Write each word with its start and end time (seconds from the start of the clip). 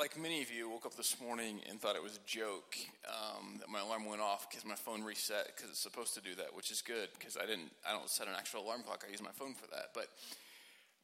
like 0.00 0.18
many 0.18 0.40
of 0.40 0.50
you, 0.50 0.66
woke 0.66 0.86
up 0.86 0.96
this 0.96 1.20
morning 1.20 1.60
and 1.68 1.78
thought 1.78 1.94
it 1.94 2.02
was 2.02 2.16
a 2.16 2.26
joke 2.26 2.74
um, 3.06 3.58
that 3.58 3.68
my 3.68 3.80
alarm 3.80 4.06
went 4.06 4.22
off 4.22 4.48
because 4.48 4.64
my 4.64 4.74
phone 4.74 5.02
reset 5.02 5.52
because 5.54 5.68
it's 5.68 5.78
supposed 5.78 6.14
to 6.14 6.22
do 6.22 6.34
that, 6.36 6.56
which 6.56 6.70
is 6.70 6.80
good 6.80 7.10
because 7.18 7.36
I 7.36 7.44
didn't. 7.44 7.70
I 7.86 7.92
don't 7.92 8.08
set 8.08 8.26
an 8.26 8.32
actual 8.34 8.62
alarm 8.62 8.82
clock. 8.82 9.04
I 9.06 9.10
use 9.10 9.20
my 9.20 9.30
phone 9.34 9.52
for 9.52 9.66
that. 9.66 9.90
But 9.94 10.06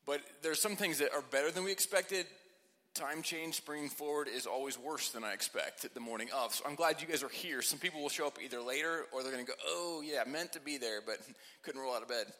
but 0.06 0.22
there's 0.42 0.62
some 0.62 0.76
things 0.76 0.98
that 1.00 1.12
are 1.12 1.20
better 1.30 1.50
than 1.50 1.62
we 1.62 1.72
expected. 1.72 2.24
Time 2.94 3.20
change, 3.20 3.56
springing 3.56 3.90
forward, 3.90 4.28
is 4.34 4.46
always 4.46 4.78
worse 4.78 5.10
than 5.10 5.24
I 5.24 5.34
expect 5.34 5.92
the 5.92 6.00
morning 6.00 6.28
of. 6.34 6.54
So 6.54 6.64
I'm 6.66 6.74
glad 6.74 7.02
you 7.02 7.06
guys 7.06 7.22
are 7.22 7.28
here. 7.28 7.60
Some 7.60 7.78
people 7.78 8.00
will 8.00 8.08
show 8.08 8.26
up 8.26 8.38
either 8.42 8.62
later 8.62 9.04
or 9.12 9.22
they're 9.22 9.32
going 9.32 9.44
to 9.44 9.52
go, 9.52 9.58
"Oh 9.66 10.02
yeah, 10.02 10.24
meant 10.26 10.54
to 10.54 10.60
be 10.60 10.78
there, 10.78 11.00
but 11.04 11.18
couldn't 11.62 11.82
roll 11.82 11.94
out 11.94 12.00
of 12.00 12.08
bed." 12.08 12.32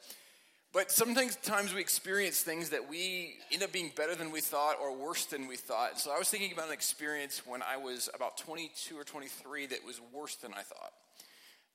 But 0.72 0.90
sometimes 0.90 1.74
we 1.74 1.80
experience 1.80 2.42
things 2.42 2.70
that 2.70 2.90
we 2.90 3.36
end 3.50 3.62
up 3.62 3.72
being 3.72 3.92
better 3.96 4.14
than 4.14 4.30
we 4.30 4.40
thought 4.40 4.76
or 4.80 4.94
worse 4.94 5.24
than 5.24 5.46
we 5.46 5.56
thought. 5.56 5.98
So 5.98 6.10
I 6.14 6.18
was 6.18 6.28
thinking 6.28 6.52
about 6.52 6.66
an 6.66 6.74
experience 6.74 7.46
when 7.46 7.62
I 7.62 7.78
was 7.78 8.10
about 8.14 8.36
22 8.36 8.98
or 8.98 9.04
23 9.04 9.66
that 9.66 9.84
was 9.86 10.00
worse 10.12 10.36
than 10.36 10.52
I 10.52 10.62
thought. 10.62 10.92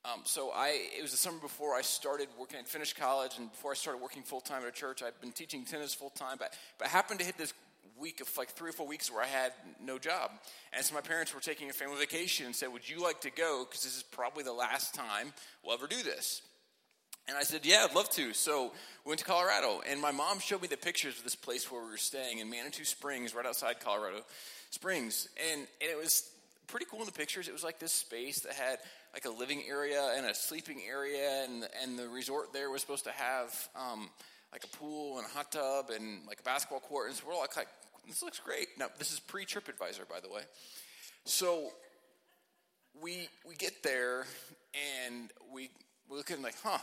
Um, 0.03 0.21
so 0.23 0.51
I, 0.53 0.87
it 0.97 1.01
was 1.01 1.11
the 1.11 1.17
summer 1.17 1.37
before 1.39 1.75
I 1.75 1.81
started 1.81 2.27
working. 2.39 2.59
I 2.59 2.63
finished 2.63 2.95
college, 2.95 3.33
and 3.37 3.51
before 3.51 3.71
I 3.71 3.75
started 3.75 4.01
working 4.01 4.23
full 4.23 4.41
time 4.41 4.63
at 4.63 4.67
a 4.67 4.71
church, 4.71 5.03
I'd 5.03 5.19
been 5.21 5.31
teaching 5.31 5.63
tennis 5.63 5.93
full 5.93 6.09
time. 6.09 6.37
But, 6.39 6.57
but 6.79 6.87
I 6.87 6.89
happened 6.89 7.19
to 7.19 7.25
hit 7.25 7.37
this 7.37 7.53
week 7.99 8.19
of 8.19 8.35
like 8.35 8.49
three 8.49 8.69
or 8.69 8.73
four 8.73 8.87
weeks 8.87 9.11
where 9.11 9.23
I 9.23 9.27
had 9.27 9.53
no 9.79 9.99
job, 9.99 10.31
and 10.73 10.83
so 10.83 10.95
my 10.95 11.01
parents 11.01 11.35
were 11.35 11.39
taking 11.39 11.69
a 11.69 11.73
family 11.73 11.97
vacation 11.97 12.47
and 12.47 12.55
said, 12.55 12.73
"Would 12.73 12.89
you 12.89 13.01
like 13.01 13.21
to 13.21 13.29
go? 13.29 13.63
Because 13.67 13.83
this 13.83 13.95
is 13.95 14.01
probably 14.01 14.43
the 14.43 14.53
last 14.53 14.95
time 14.95 15.33
we'll 15.63 15.75
ever 15.75 15.87
do 15.87 16.01
this." 16.01 16.41
And 17.27 17.37
I 17.37 17.43
said, 17.43 17.65
Yeah, 17.65 17.85
I'd 17.87 17.95
love 17.95 18.09
to. 18.11 18.33
So 18.33 18.71
we 19.05 19.09
went 19.09 19.19
to 19.19 19.25
Colorado, 19.25 19.81
and 19.87 20.01
my 20.01 20.11
mom 20.11 20.39
showed 20.39 20.61
me 20.61 20.67
the 20.67 20.77
pictures 20.77 21.17
of 21.17 21.23
this 21.23 21.35
place 21.35 21.71
where 21.71 21.83
we 21.83 21.89
were 21.89 21.97
staying 21.97 22.39
in 22.39 22.49
Manitou 22.49 22.83
Springs, 22.83 23.33
right 23.33 23.45
outside 23.45 23.79
Colorado 23.79 24.21
Springs. 24.69 25.27
And, 25.51 25.61
and 25.81 25.91
it 25.91 25.97
was 25.97 26.29
pretty 26.67 26.85
cool 26.89 26.99
in 26.99 27.05
the 27.05 27.11
pictures. 27.11 27.47
It 27.47 27.53
was 27.53 27.63
like 27.63 27.79
this 27.79 27.91
space 27.91 28.41
that 28.41 28.53
had 28.53 28.79
like 29.13 29.25
a 29.25 29.29
living 29.29 29.63
area 29.67 30.13
and 30.15 30.25
a 30.25 30.33
sleeping 30.33 30.81
area, 30.87 31.45
and, 31.45 31.67
and 31.81 31.99
the 31.99 32.07
resort 32.07 32.53
there 32.53 32.69
was 32.69 32.81
supposed 32.81 33.03
to 33.05 33.11
have 33.11 33.69
um, 33.75 34.09
like 34.51 34.63
a 34.63 34.77
pool 34.77 35.17
and 35.17 35.25
a 35.25 35.29
hot 35.29 35.51
tub 35.51 35.89
and 35.89 36.25
like 36.27 36.39
a 36.39 36.43
basketball 36.43 36.79
court. 36.79 37.07
And 37.07 37.15
so 37.15 37.23
we're 37.27 37.33
all 37.33 37.41
like, 37.41 37.67
this 38.07 38.23
looks 38.23 38.39
great. 38.39 38.67
Now, 38.77 38.87
this 38.97 39.11
is 39.11 39.19
pre 39.19 39.45
TripAdvisor, 39.45 40.07
by 40.09 40.19
the 40.21 40.29
way. 40.29 40.41
So 41.25 41.69
we, 43.01 43.27
we 43.47 43.55
get 43.55 43.83
there, 43.83 44.25
and 45.05 45.29
we, 45.53 45.69
we 46.09 46.17
look 46.17 46.31
at 46.31 46.37
it 46.37 46.43
like, 46.43 46.55
huh, 46.63 46.79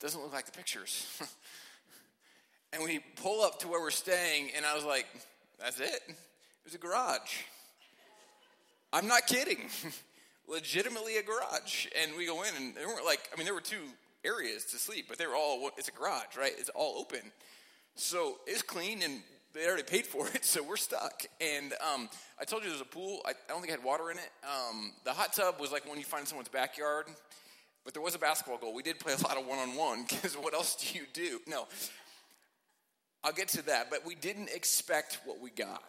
doesn't 0.00 0.20
look 0.20 0.32
like 0.32 0.46
the 0.46 0.52
pictures. 0.52 1.06
and 2.72 2.82
we 2.82 3.00
pull 3.16 3.42
up 3.42 3.60
to 3.60 3.68
where 3.68 3.80
we're 3.80 3.90
staying, 3.90 4.50
and 4.56 4.66
I 4.66 4.74
was 4.74 4.84
like, 4.84 5.06
that's 5.58 5.80
it? 5.80 6.00
It 6.08 6.16
was 6.64 6.74
a 6.74 6.78
garage. 6.78 7.42
I'm 8.92 9.08
not 9.08 9.26
kidding. 9.26 9.58
Legitimately 10.48 11.16
a 11.16 11.22
garage. 11.22 11.86
And 12.00 12.12
we 12.16 12.26
go 12.26 12.42
in, 12.42 12.54
and 12.56 12.74
there 12.74 12.86
weren't 12.86 13.04
like, 13.04 13.28
I 13.32 13.36
mean, 13.36 13.44
there 13.44 13.54
were 13.54 13.60
two 13.60 13.84
areas 14.24 14.64
to 14.66 14.76
sleep, 14.76 15.06
but 15.08 15.18
they 15.18 15.26
were 15.26 15.34
all, 15.34 15.70
it's 15.76 15.88
a 15.88 15.92
garage, 15.92 16.36
right? 16.38 16.52
It's 16.58 16.70
all 16.70 16.98
open. 16.98 17.20
So 17.96 18.38
it's 18.46 18.62
clean, 18.62 19.02
and 19.02 19.22
they 19.54 19.66
already 19.66 19.84
paid 19.84 20.06
for 20.06 20.26
it, 20.28 20.44
so 20.44 20.62
we're 20.62 20.76
stuck. 20.76 21.24
And 21.40 21.72
um, 21.94 22.08
I 22.40 22.44
told 22.44 22.62
you 22.62 22.70
there 22.70 22.78
was 22.78 22.82
a 22.82 22.84
pool. 22.84 23.20
I, 23.24 23.30
I, 23.30 23.32
don't 23.48 23.60
think 23.60 23.72
it 23.72 23.76
had 23.76 23.84
water 23.84 24.10
in 24.10 24.18
it. 24.18 24.30
Um, 24.44 24.92
the 25.04 25.12
hot 25.12 25.32
tub 25.32 25.60
was 25.60 25.72
like 25.72 25.88
when 25.88 25.98
you 25.98 26.04
find 26.04 26.26
someone's 26.26 26.48
backyard. 26.48 27.06
But 27.84 27.92
there 27.92 28.02
was 28.02 28.14
a 28.14 28.18
basketball 28.18 28.58
goal. 28.58 28.74
We 28.74 28.82
did 28.82 28.98
play 28.98 29.12
a 29.12 29.22
lot 29.22 29.36
of 29.36 29.46
one 29.46 29.58
on 29.58 29.76
one 29.76 30.04
because 30.08 30.34
what 30.34 30.54
else 30.54 30.74
do 30.76 30.98
you 30.98 31.04
do? 31.12 31.40
No. 31.46 31.66
I'll 33.22 33.32
get 33.32 33.48
to 33.48 33.62
that, 33.66 33.90
but 33.90 34.04
we 34.04 34.14
didn't 34.14 34.50
expect 34.50 35.20
what 35.24 35.40
we 35.40 35.50
got. 35.50 35.82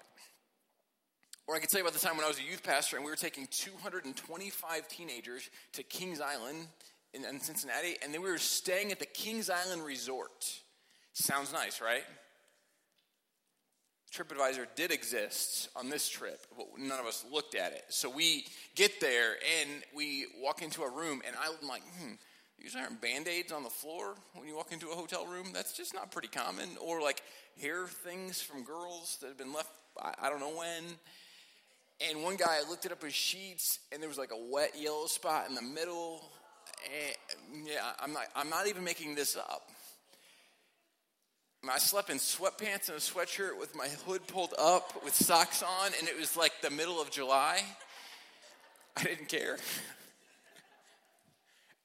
Or 1.47 1.56
I 1.56 1.59
can 1.59 1.68
tell 1.68 1.80
you 1.80 1.86
about 1.86 1.94
the 1.94 2.06
time 2.06 2.18
when 2.18 2.25
I 2.25 2.28
was 2.28 2.40
a 2.40 2.44
youth 2.44 2.64
pastor 2.64 2.96
and 2.96 3.06
we 3.06 3.12
were 3.12 3.18
taking 3.18 3.47
225 3.52 4.88
teenagers 4.88 5.50
to 5.74 5.84
Kings 5.84 6.19
Island 6.19 6.68
in, 7.14 7.24
in 7.24 7.40
Cincinnati, 7.40 7.98
and 8.03 8.14
then 8.14 8.22
we 8.22 8.30
were 8.30 8.38
staying 8.38 8.92
at 8.92 9.00
the 9.00 9.06
Kings 9.06 9.50
Island 9.50 9.86
Resort. 9.86 10.62
Sounds 11.14 11.53
nice, 11.53 11.81
right? 11.81 12.03
TripAdvisor 14.16 14.68
did 14.76 14.92
exist 14.92 15.70
on 15.76 15.90
this 15.90 16.08
trip, 16.08 16.40
but 16.58 16.68
none 16.80 17.00
of 17.00 17.06
us 17.06 17.26
looked 17.31 17.56
at 17.56 17.74
it. 17.74 17.84
So 17.90 18.09
we 18.09 18.46
get 18.76 19.02
there 19.02 19.34
and 19.62 19.70
we 19.94 20.28
walk 20.42 20.62
into 20.62 20.84
a 20.84 20.90
room, 20.90 21.22
and 21.28 21.36
I'm 21.36 21.68
like, 21.68 21.81
hmm, 22.00 22.14
these 22.59 22.75
aren't 22.75 23.02
band 23.02 23.28
aids 23.28 23.52
on 23.52 23.64
the 23.64 23.70
floor 23.70 24.16
when 24.34 24.48
you 24.48 24.56
walk 24.56 24.72
into 24.72 24.90
a 24.90 24.96
hotel 24.96 25.25
room. 25.25 25.48
That's 25.54 25.74
just 25.74 25.94
not 25.94 26.12
pretty 26.12 26.30
common. 26.30 26.70
Or 26.81 27.02
like 27.02 27.22
hair 27.62 27.88
things 27.88 28.42
from 28.42 28.64
girls 28.64 29.18
that 29.22 29.28
have 29.28 29.38
been 29.38 29.54
left, 29.54 29.70
I, 30.02 30.14
I 30.24 30.30
don't 30.30 30.40
know 30.40 30.58
when. 30.58 30.84
And 32.09 32.24
one 32.24 32.36
guy 32.38 32.59
looked 32.70 32.86
it 32.86 32.92
up 32.92 33.04
his 33.04 33.14
sheets, 33.14 33.80
and 33.92 34.02
there 34.02 34.09
was 34.09 34.18
like 34.18 34.31
a 34.31 34.52
wet 34.52 34.72
yellow 34.78 35.08
spot 35.08 35.48
in 35.50 35.56
the 35.56 35.62
middle. 35.62 36.24
And 36.86 37.68
yeah, 37.68 37.92
I'm 38.00 38.14
not, 38.14 38.28
I'm 38.36 38.50
not 38.50 38.68
even 38.68 38.84
making 38.84 39.16
this 39.16 39.36
up. 39.36 39.70
I 41.70 41.78
slept 41.78 42.09
in 42.09 42.18
sweatpants 42.18 42.90
and 42.90 42.98
a 42.98 43.02
sweatshirt 43.02 43.59
with 43.59 43.76
my 43.76 43.88
hood 43.88 44.26
pulled 44.28 44.53
up 44.58 45.03
with 45.03 45.16
socks 45.16 45.64
on, 45.64 45.92
and 46.00 46.08
it 46.08 46.18
was 46.18 46.36
like 46.36 46.52
the 46.62 46.70
middle 46.70 47.02
of 47.02 47.12
July. 47.12 47.62
I 48.98 49.03
didn't 49.03 49.28
care. 49.28 49.58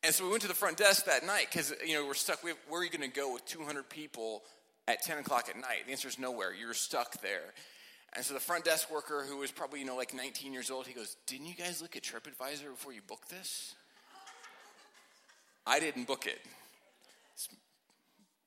And 0.03 0.15
so 0.15 0.25
we 0.25 0.31
went 0.31 0.41
to 0.41 0.49
the 0.49 0.55
front 0.55 0.79
desk 0.79 1.05
that 1.05 1.27
night 1.27 1.49
because, 1.53 1.75
you 1.87 1.93
know, 1.93 2.07
we're 2.07 2.15
stuck. 2.15 2.43
We 2.43 2.49
have, 2.49 2.59
where 2.71 2.81
are 2.81 2.85
you 2.85 2.89
going 2.89 3.03
to 3.03 3.15
go 3.15 3.35
with 3.35 3.45
200 3.45 3.87
people 3.91 4.45
at 4.89 5.03
10 5.03 5.19
o'clock 5.19 5.51
at 5.51 5.57
night? 5.57 5.85
The 5.85 5.93
answer 5.93 6.09
is 6.09 6.19
nowhere. 6.19 6.55
You're 6.55 6.73
stuck 6.73 7.21
there. 7.21 7.53
And 8.17 8.25
so 8.25 8.33
the 8.33 8.41
front 8.41 8.65
desk 8.65 8.91
worker, 8.91 9.27
who 9.29 9.37
was 9.37 9.51
probably, 9.51 9.81
you 9.81 9.85
know, 9.85 9.97
like 9.97 10.15
19 10.15 10.55
years 10.55 10.71
old, 10.71 10.87
he 10.87 10.95
goes, 10.95 11.19
Didn't 11.27 11.49
you 11.49 11.55
guys 11.55 11.83
look 11.83 11.97
at 11.97 12.03
TripAdvisor 12.03 12.71
before 12.71 12.95
you 12.95 13.03
booked 13.07 13.29
this? 13.29 13.75
I 15.67 15.81
didn't 15.81 16.07
book 16.07 16.27
it 16.27 16.41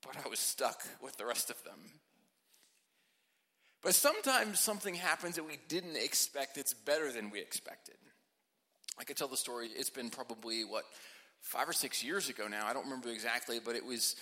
but 0.06 0.16
I 0.26 0.30
was 0.30 0.40
stuck 0.40 0.84
with 1.02 1.18
the 1.18 1.26
rest 1.26 1.50
of 1.50 1.64
them. 1.64 1.80
But 3.82 3.96
sometimes 3.96 4.60
something 4.60 4.96
happens 4.96 5.36
that 5.36 5.44
we 5.44 5.60
didn't 5.68 5.98
expect, 5.98 6.58
it's 6.58 6.74
better 6.74 7.12
than 7.12 7.30
we 7.30 7.40
expected. 7.40 7.96
I 8.98 9.04
could 9.04 9.18
tell 9.18 9.28
the 9.28 9.38
story, 9.38 9.70
it's 9.76 9.90
been 9.90 10.10
probably, 10.10 10.64
what, 10.64 10.86
five 11.42 11.68
or 11.68 11.74
six 11.74 12.04
years 12.04 12.30
ago 12.30 12.48
now. 12.48 12.66
I 12.66 12.74
don't 12.74 12.86
remember 12.86 13.10
exactly, 13.10 13.60
but 13.64 13.76
it 13.76 13.86
was. 13.86 14.16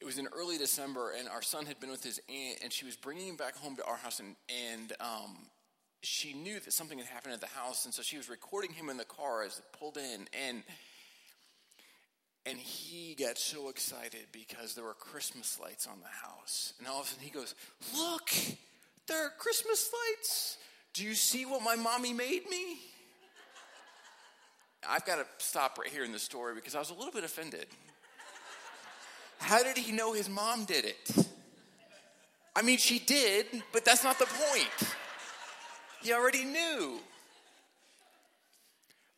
It 0.00 0.04
was 0.04 0.18
in 0.18 0.26
early 0.36 0.58
December, 0.58 1.12
and 1.16 1.28
our 1.28 1.40
son 1.40 1.66
had 1.66 1.78
been 1.78 1.88
with 1.88 2.02
his 2.02 2.20
aunt, 2.28 2.58
and 2.62 2.72
she 2.72 2.84
was 2.84 2.96
bringing 2.96 3.28
him 3.28 3.36
back 3.36 3.56
home 3.56 3.76
to 3.76 3.84
our 3.84 3.96
house, 3.96 4.18
and, 4.18 4.34
and 4.68 4.92
um, 5.00 5.36
she 6.02 6.34
knew 6.34 6.58
that 6.58 6.72
something 6.72 6.98
had 6.98 7.06
happened 7.06 7.32
at 7.32 7.40
the 7.40 7.46
house, 7.46 7.84
and 7.84 7.94
so 7.94 8.02
she 8.02 8.16
was 8.16 8.28
recording 8.28 8.72
him 8.72 8.90
in 8.90 8.96
the 8.96 9.04
car 9.04 9.44
as 9.44 9.58
it 9.58 9.64
pulled 9.78 9.96
in, 9.96 10.26
and 10.48 10.64
and 12.46 12.58
he 12.58 13.14
got 13.14 13.38
so 13.38 13.68
excited 13.68 14.26
because 14.32 14.74
there 14.74 14.84
were 14.84 14.94
Christmas 14.94 15.58
lights 15.60 15.86
on 15.86 15.98
the 16.00 16.28
house. 16.28 16.74
And 16.78 16.86
all 16.86 17.00
of 17.00 17.06
a 17.06 17.08
sudden 17.08 17.24
he 17.24 17.30
goes, 17.30 17.54
Look, 17.96 18.30
there 19.06 19.24
are 19.24 19.30
Christmas 19.38 19.90
lights. 19.92 20.58
Do 20.92 21.04
you 21.04 21.14
see 21.14 21.46
what 21.46 21.62
my 21.62 21.76
mommy 21.76 22.12
made 22.12 22.48
me? 22.48 22.78
I've 24.86 25.06
got 25.06 25.16
to 25.16 25.26
stop 25.38 25.78
right 25.78 25.88
here 25.88 26.04
in 26.04 26.12
the 26.12 26.18
story 26.18 26.54
because 26.54 26.74
I 26.74 26.78
was 26.78 26.90
a 26.90 26.94
little 26.94 27.12
bit 27.12 27.24
offended. 27.24 27.66
How 29.38 29.62
did 29.62 29.78
he 29.78 29.92
know 29.92 30.12
his 30.12 30.28
mom 30.28 30.64
did 30.64 30.84
it? 30.84 31.26
I 32.54 32.62
mean, 32.62 32.78
she 32.78 32.98
did, 32.98 33.46
but 33.72 33.84
that's 33.84 34.04
not 34.04 34.18
the 34.18 34.26
point. 34.26 34.92
He 36.02 36.12
already 36.12 36.44
knew. 36.44 37.00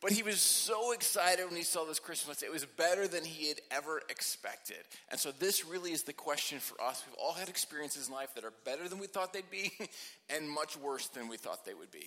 But 0.02 0.12
he 0.12 0.22
was 0.22 0.40
so 0.40 0.92
excited 0.92 1.46
when 1.46 1.56
he 1.56 1.62
saw 1.62 1.84
this 1.84 1.98
Christmas. 1.98 2.42
It 2.42 2.52
was 2.52 2.66
better 2.66 3.08
than 3.08 3.24
he 3.24 3.48
had 3.48 3.60
ever 3.70 4.02
expected. 4.10 4.76
And 5.10 5.18
so, 5.18 5.32
this 5.32 5.64
really 5.64 5.92
is 5.92 6.02
the 6.02 6.12
question 6.12 6.58
for 6.58 6.80
us. 6.82 7.02
We've 7.06 7.16
all 7.18 7.32
had 7.32 7.48
experiences 7.48 8.08
in 8.08 8.14
life 8.14 8.34
that 8.34 8.44
are 8.44 8.52
better 8.64 8.88
than 8.88 8.98
we 8.98 9.06
thought 9.06 9.32
they'd 9.32 9.50
be 9.50 9.72
and 10.30 10.50
much 10.50 10.76
worse 10.76 11.08
than 11.08 11.28
we 11.28 11.38
thought 11.38 11.64
they 11.64 11.74
would 11.74 11.90
be. 11.90 12.06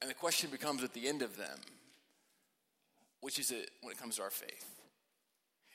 And 0.00 0.10
the 0.10 0.14
question 0.14 0.50
becomes 0.50 0.82
at 0.82 0.94
the 0.94 1.06
end 1.06 1.22
of 1.22 1.36
them 1.36 1.58
which 3.22 3.38
is 3.38 3.50
it 3.50 3.70
when 3.80 3.92
it 3.92 3.98
comes 3.98 4.16
to 4.16 4.22
our 4.22 4.30
faith? 4.30 4.76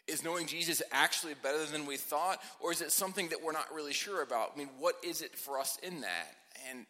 Is 0.06 0.24
knowing 0.24 0.46
Jesus 0.46 0.82
actually 0.92 1.34
better 1.42 1.66
than 1.66 1.86
we 1.86 1.98
thought, 1.98 2.40
or 2.60 2.72
is 2.72 2.82
it 2.82 2.92
something 2.92 3.30
that 3.30 3.42
we're 3.44 3.52
not 3.52 3.74
really 3.74 3.94
sure 3.94 4.22
about? 4.22 4.52
I 4.54 4.58
mean, 4.58 4.70
what 4.80 4.96
is 5.04 5.22
it 5.22 5.36
for 5.36 5.60
us 5.60 5.78
in 5.82 6.02
that? 6.02 6.36
And, 6.70 6.86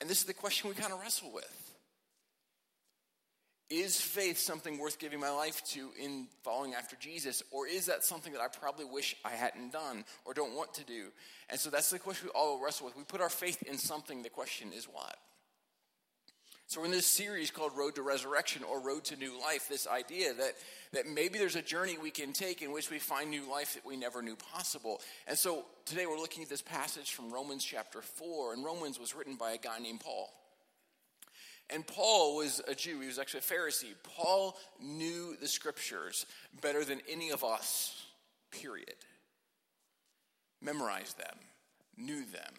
and 0.00 0.10
this 0.10 0.18
is 0.18 0.24
the 0.24 0.34
question 0.34 0.68
we 0.68 0.74
kind 0.74 0.92
of 0.92 1.00
wrestle 1.00 1.30
with. 1.32 1.75
Is 3.68 4.00
faith 4.00 4.38
something 4.38 4.78
worth 4.78 5.00
giving 5.00 5.18
my 5.18 5.30
life 5.30 5.64
to 5.70 5.90
in 6.00 6.28
following 6.44 6.74
after 6.74 6.94
Jesus? 6.96 7.42
Or 7.50 7.66
is 7.66 7.86
that 7.86 8.04
something 8.04 8.32
that 8.32 8.40
I 8.40 8.46
probably 8.46 8.84
wish 8.84 9.16
I 9.24 9.30
hadn't 9.30 9.72
done 9.72 10.04
or 10.24 10.34
don't 10.34 10.54
want 10.54 10.74
to 10.74 10.84
do? 10.84 11.08
And 11.50 11.58
so 11.58 11.70
that's 11.70 11.90
the 11.90 11.98
question 11.98 12.28
we 12.28 12.40
all 12.40 12.62
wrestle 12.62 12.86
with. 12.86 12.96
We 12.96 13.02
put 13.02 13.20
our 13.20 13.28
faith 13.28 13.64
in 13.64 13.76
something, 13.76 14.22
the 14.22 14.30
question 14.30 14.72
is 14.72 14.84
what? 14.84 15.16
So, 16.68 16.80
we're 16.80 16.86
in 16.86 16.92
this 16.92 17.06
series 17.06 17.52
called 17.52 17.76
Road 17.76 17.94
to 17.94 18.02
Resurrection 18.02 18.64
or 18.64 18.80
Road 18.80 19.04
to 19.04 19.16
New 19.16 19.40
Life, 19.40 19.68
this 19.68 19.86
idea 19.86 20.34
that, 20.34 20.54
that 20.92 21.06
maybe 21.06 21.38
there's 21.38 21.54
a 21.54 21.62
journey 21.62 21.96
we 21.96 22.10
can 22.10 22.32
take 22.32 22.60
in 22.60 22.72
which 22.72 22.90
we 22.90 22.98
find 22.98 23.30
new 23.30 23.48
life 23.48 23.74
that 23.74 23.86
we 23.86 23.96
never 23.96 24.20
knew 24.20 24.34
possible. 24.34 25.00
And 25.28 25.38
so, 25.38 25.64
today 25.84 26.06
we're 26.06 26.18
looking 26.18 26.42
at 26.42 26.48
this 26.48 26.62
passage 26.62 27.12
from 27.12 27.32
Romans 27.32 27.64
chapter 27.64 28.02
4, 28.02 28.54
and 28.54 28.64
Romans 28.64 28.98
was 28.98 29.14
written 29.14 29.36
by 29.36 29.52
a 29.52 29.58
guy 29.58 29.78
named 29.78 30.00
Paul. 30.00 30.32
And 31.68 31.86
Paul 31.86 32.36
was 32.36 32.62
a 32.68 32.74
Jew, 32.74 33.00
he 33.00 33.08
was 33.08 33.18
actually 33.18 33.40
a 33.40 33.42
Pharisee. 33.42 33.94
Paul 34.02 34.56
knew 34.80 35.36
the 35.40 35.48
scriptures 35.48 36.26
better 36.62 36.84
than 36.84 37.00
any 37.08 37.30
of 37.30 37.42
us, 37.42 38.04
period. 38.52 38.94
Memorized 40.62 41.18
them, 41.18 41.36
knew 41.96 42.24
them 42.24 42.54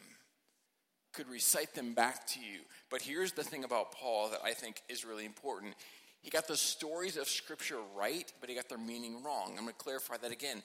could 1.17 1.27
recite 1.29 1.73
them 1.73 1.93
back 1.93 2.27
to 2.27 2.39
you. 2.39 2.59
But 2.91 3.01
here's 3.01 3.31
the 3.31 3.43
thing 3.43 3.63
about 3.63 3.91
Paul 3.91 4.29
that 4.29 4.41
I 4.45 4.53
think 4.53 4.83
is 4.87 5.03
really 5.03 5.25
important. 5.25 5.73
He 6.21 6.29
got 6.29 6.47
the 6.47 6.55
stories 6.55 7.17
of 7.17 7.27
Scripture 7.27 7.79
right, 7.95 8.31
but 8.39 8.49
he 8.49 8.55
got 8.55 8.69
their 8.69 8.77
meaning 8.77 9.23
wrong. 9.23 9.55
I'm 9.57 9.63
going 9.63 9.69
to 9.69 9.73
clarify 9.73 10.17
that 10.17 10.31
again. 10.31 10.61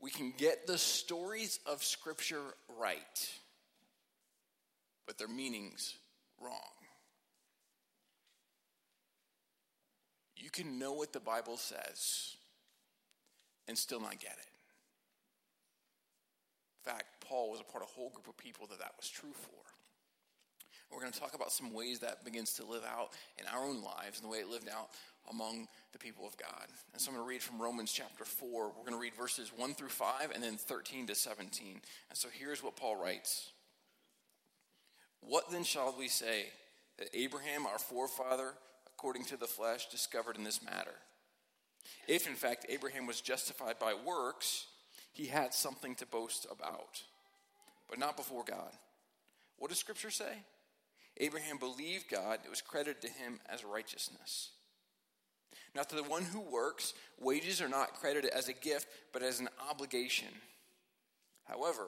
We 0.00 0.10
can 0.10 0.34
get 0.36 0.66
the 0.66 0.76
stories 0.76 1.58
of 1.64 1.82
Scripture 1.82 2.42
right, 2.78 3.30
but 5.06 5.16
their 5.16 5.28
meanings 5.28 5.96
wrong. 6.38 6.52
You 10.36 10.43
can 10.54 10.78
know 10.78 10.92
what 10.92 11.12
the 11.12 11.20
Bible 11.20 11.56
says 11.56 12.36
and 13.68 13.76
still 13.76 14.00
not 14.00 14.18
get 14.20 14.32
it. 14.38 14.48
In 16.86 16.92
fact, 16.92 17.06
Paul 17.20 17.50
was 17.50 17.60
a 17.60 17.64
part 17.64 17.82
of 17.82 17.90
a 17.90 17.92
whole 17.92 18.10
group 18.10 18.28
of 18.28 18.36
people 18.36 18.66
that 18.68 18.78
that 18.78 18.92
was 18.98 19.08
true 19.08 19.32
for. 19.32 19.50
We're 20.92 21.00
going 21.00 21.12
to 21.12 21.18
talk 21.18 21.34
about 21.34 21.50
some 21.50 21.72
ways 21.72 21.98
that 22.00 22.24
begins 22.24 22.52
to 22.54 22.64
live 22.64 22.84
out 22.84 23.10
in 23.38 23.46
our 23.52 23.64
own 23.64 23.82
lives 23.82 24.20
and 24.20 24.24
the 24.24 24.28
way 24.28 24.38
it 24.38 24.48
lived 24.48 24.68
out 24.68 24.90
among 25.30 25.66
the 25.92 25.98
people 25.98 26.26
of 26.26 26.36
God. 26.36 26.66
And 26.92 27.00
so 27.00 27.10
I'm 27.10 27.16
going 27.16 27.26
to 27.26 27.28
read 27.28 27.42
from 27.42 27.60
Romans 27.60 27.90
chapter 27.90 28.24
4. 28.24 28.66
We're 28.68 28.72
going 28.84 28.92
to 28.92 28.98
read 28.98 29.14
verses 29.14 29.50
1 29.56 29.74
through 29.74 29.88
5 29.88 30.30
and 30.32 30.42
then 30.42 30.56
13 30.56 31.08
to 31.08 31.14
17. 31.14 31.80
And 32.10 32.18
so 32.18 32.28
here's 32.32 32.62
what 32.62 32.76
Paul 32.76 33.02
writes 33.02 33.50
What 35.20 35.50
then 35.50 35.64
shall 35.64 35.94
we 35.98 36.06
say 36.06 36.46
that 36.98 37.08
Abraham, 37.12 37.66
our 37.66 37.78
forefather, 37.78 38.52
according 38.96 39.24
to 39.26 39.36
the 39.36 39.46
flesh, 39.46 39.88
discovered 39.88 40.36
in 40.36 40.44
this 40.44 40.62
matter? 40.62 40.94
If 42.08 42.26
in 42.26 42.34
fact 42.34 42.66
Abraham 42.68 43.06
was 43.06 43.20
justified 43.20 43.78
by 43.78 43.94
works, 43.94 44.66
he 45.12 45.26
had 45.26 45.54
something 45.54 45.94
to 45.96 46.06
boast 46.06 46.46
about, 46.50 47.02
but 47.88 47.98
not 47.98 48.16
before 48.16 48.44
God. 48.44 48.72
What 49.58 49.70
does 49.70 49.78
Scripture 49.78 50.10
say? 50.10 50.42
Abraham 51.18 51.58
believed 51.58 52.10
God, 52.10 52.40
it 52.44 52.50
was 52.50 52.60
credited 52.60 53.02
to 53.02 53.08
him 53.08 53.40
as 53.48 53.64
righteousness. 53.64 54.50
Now, 55.74 55.82
to 55.82 55.96
the 55.96 56.02
one 56.02 56.22
who 56.22 56.40
works, 56.40 56.94
wages 57.20 57.60
are 57.60 57.68
not 57.68 57.94
credited 57.94 58.30
as 58.30 58.48
a 58.48 58.52
gift, 58.52 58.88
but 59.12 59.22
as 59.22 59.40
an 59.40 59.48
obligation. 59.70 60.28
However, 61.44 61.86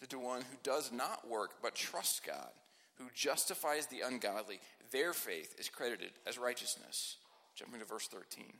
to 0.00 0.08
the 0.08 0.18
one 0.18 0.42
who 0.42 0.56
does 0.62 0.92
not 0.92 1.28
work, 1.28 1.52
but 1.62 1.74
trusts 1.74 2.20
God, 2.20 2.50
who 2.98 3.08
justifies 3.14 3.86
the 3.86 4.00
ungodly, 4.00 4.60
their 4.90 5.12
faith 5.12 5.54
is 5.58 5.68
credited 5.68 6.12
as 6.26 6.38
righteousness. 6.38 7.16
Jumping 7.54 7.80
to 7.80 7.86
verse 7.86 8.06
13. 8.08 8.52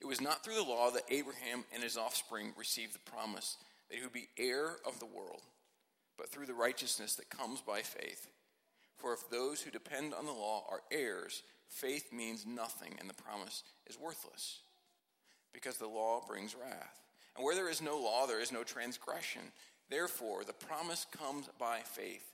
It 0.00 0.06
was 0.06 0.20
not 0.20 0.44
through 0.44 0.56
the 0.56 0.62
law 0.62 0.90
that 0.90 1.04
Abraham 1.10 1.64
and 1.72 1.82
his 1.82 1.96
offspring 1.96 2.52
received 2.58 2.94
the 2.94 3.10
promise 3.10 3.56
that 3.88 3.96
he 3.96 4.02
would 4.02 4.12
be 4.12 4.28
heir 4.36 4.76
of 4.86 4.98
the 4.98 5.06
world, 5.06 5.42
but 6.18 6.28
through 6.28 6.46
the 6.46 6.54
righteousness 6.54 7.14
that 7.14 7.30
comes 7.30 7.60
by 7.60 7.80
faith. 7.80 8.28
For 8.96 9.14
if 9.14 9.28
those 9.30 9.62
who 9.62 9.70
depend 9.70 10.12
on 10.14 10.26
the 10.26 10.32
law 10.32 10.64
are 10.70 10.82
heirs, 10.90 11.42
faith 11.68 12.12
means 12.12 12.46
nothing 12.46 12.96
and 13.00 13.08
the 13.08 13.14
promise 13.14 13.62
is 13.86 13.98
worthless, 13.98 14.60
because 15.52 15.78
the 15.78 15.86
law 15.86 16.22
brings 16.26 16.54
wrath. 16.54 17.00
And 17.36 17.44
where 17.44 17.54
there 17.54 17.70
is 17.70 17.82
no 17.82 17.98
law, 17.98 18.26
there 18.26 18.40
is 18.40 18.52
no 18.52 18.62
transgression. 18.62 19.42
Therefore, 19.90 20.44
the 20.44 20.52
promise 20.52 21.06
comes 21.16 21.48
by 21.58 21.80
faith, 21.80 22.33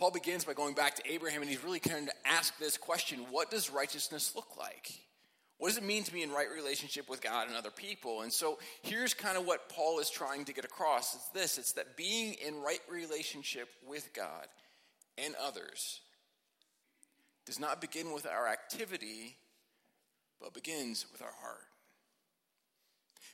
Paul 0.00 0.12
begins 0.12 0.46
by 0.46 0.54
going 0.54 0.72
back 0.72 0.96
to 0.96 1.12
Abraham, 1.12 1.42
and 1.42 1.50
he's 1.50 1.62
really 1.62 1.78
of 1.78 2.06
to 2.06 2.12
ask 2.24 2.58
this 2.58 2.78
question 2.78 3.18
What 3.30 3.50
does 3.50 3.68
righteousness 3.68 4.32
look 4.34 4.56
like? 4.58 4.90
What 5.58 5.68
does 5.68 5.76
it 5.76 5.84
mean 5.84 6.04
to 6.04 6.12
be 6.12 6.22
in 6.22 6.32
right 6.32 6.46
relationship 6.50 7.10
with 7.10 7.20
God 7.20 7.48
and 7.48 7.54
other 7.54 7.70
people? 7.70 8.22
And 8.22 8.32
so 8.32 8.58
here's 8.80 9.12
kind 9.12 9.36
of 9.36 9.44
what 9.44 9.68
Paul 9.68 9.98
is 9.98 10.08
trying 10.08 10.46
to 10.46 10.54
get 10.54 10.64
across. 10.64 11.14
It's 11.14 11.28
this 11.28 11.58
it's 11.58 11.72
that 11.72 11.98
being 11.98 12.32
in 12.32 12.62
right 12.62 12.80
relationship 12.90 13.68
with 13.86 14.14
God 14.14 14.46
and 15.22 15.34
others 15.34 16.00
does 17.44 17.60
not 17.60 17.82
begin 17.82 18.10
with 18.14 18.26
our 18.26 18.48
activity, 18.48 19.36
but 20.40 20.54
begins 20.54 21.04
with 21.12 21.20
our 21.20 21.34
heart. 21.42 21.66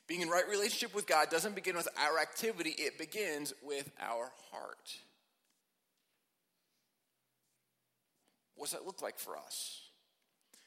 Being 0.09 0.23
in 0.23 0.29
right 0.29 0.49
relationship 0.51 0.97
with 0.97 1.07
God 1.07 1.31
doesn't 1.31 1.55
begin 1.55 1.77
with 1.77 1.89
our 1.97 2.19
activity, 2.19 2.71
it 2.71 2.99
begins 2.99 3.55
with 3.63 3.89
our 4.01 4.33
heart. 4.51 4.97
What 8.57 8.71
does 8.71 8.79
that 8.79 8.87
look 8.87 9.03
like 9.03 9.19
for 9.19 9.37
us? 9.37 9.83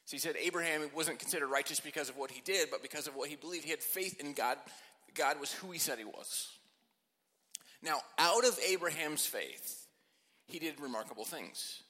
So 0.05 0.15
he 0.15 0.19
said 0.19 0.35
Abraham 0.41 0.81
wasn't 0.95 1.19
considered 1.19 1.47
righteous 1.49 1.79
because 1.79 2.09
of 2.09 2.17
what 2.17 2.31
he 2.31 2.41
did, 2.41 2.71
but 2.71 2.81
because 2.81 3.07
of 3.07 3.15
what 3.15 3.29
he 3.29 3.35
believed. 3.35 3.65
He 3.65 3.71
had 3.71 3.83
faith 3.83 4.19
in 4.19 4.33
God. 4.33 4.57
God 5.13 5.39
was 5.39 5.51
who 5.51 5.71
he 5.71 5.79
said 5.79 5.99
he 5.99 6.05
was. 6.05 6.49
Now, 7.83 7.99
out 8.17 8.45
of 8.45 8.57
Abraham's 8.67 9.25
faith, 9.25 9.87
he 10.47 10.59
did 10.59 10.79
remarkable 10.81 11.25
things. 11.25 11.83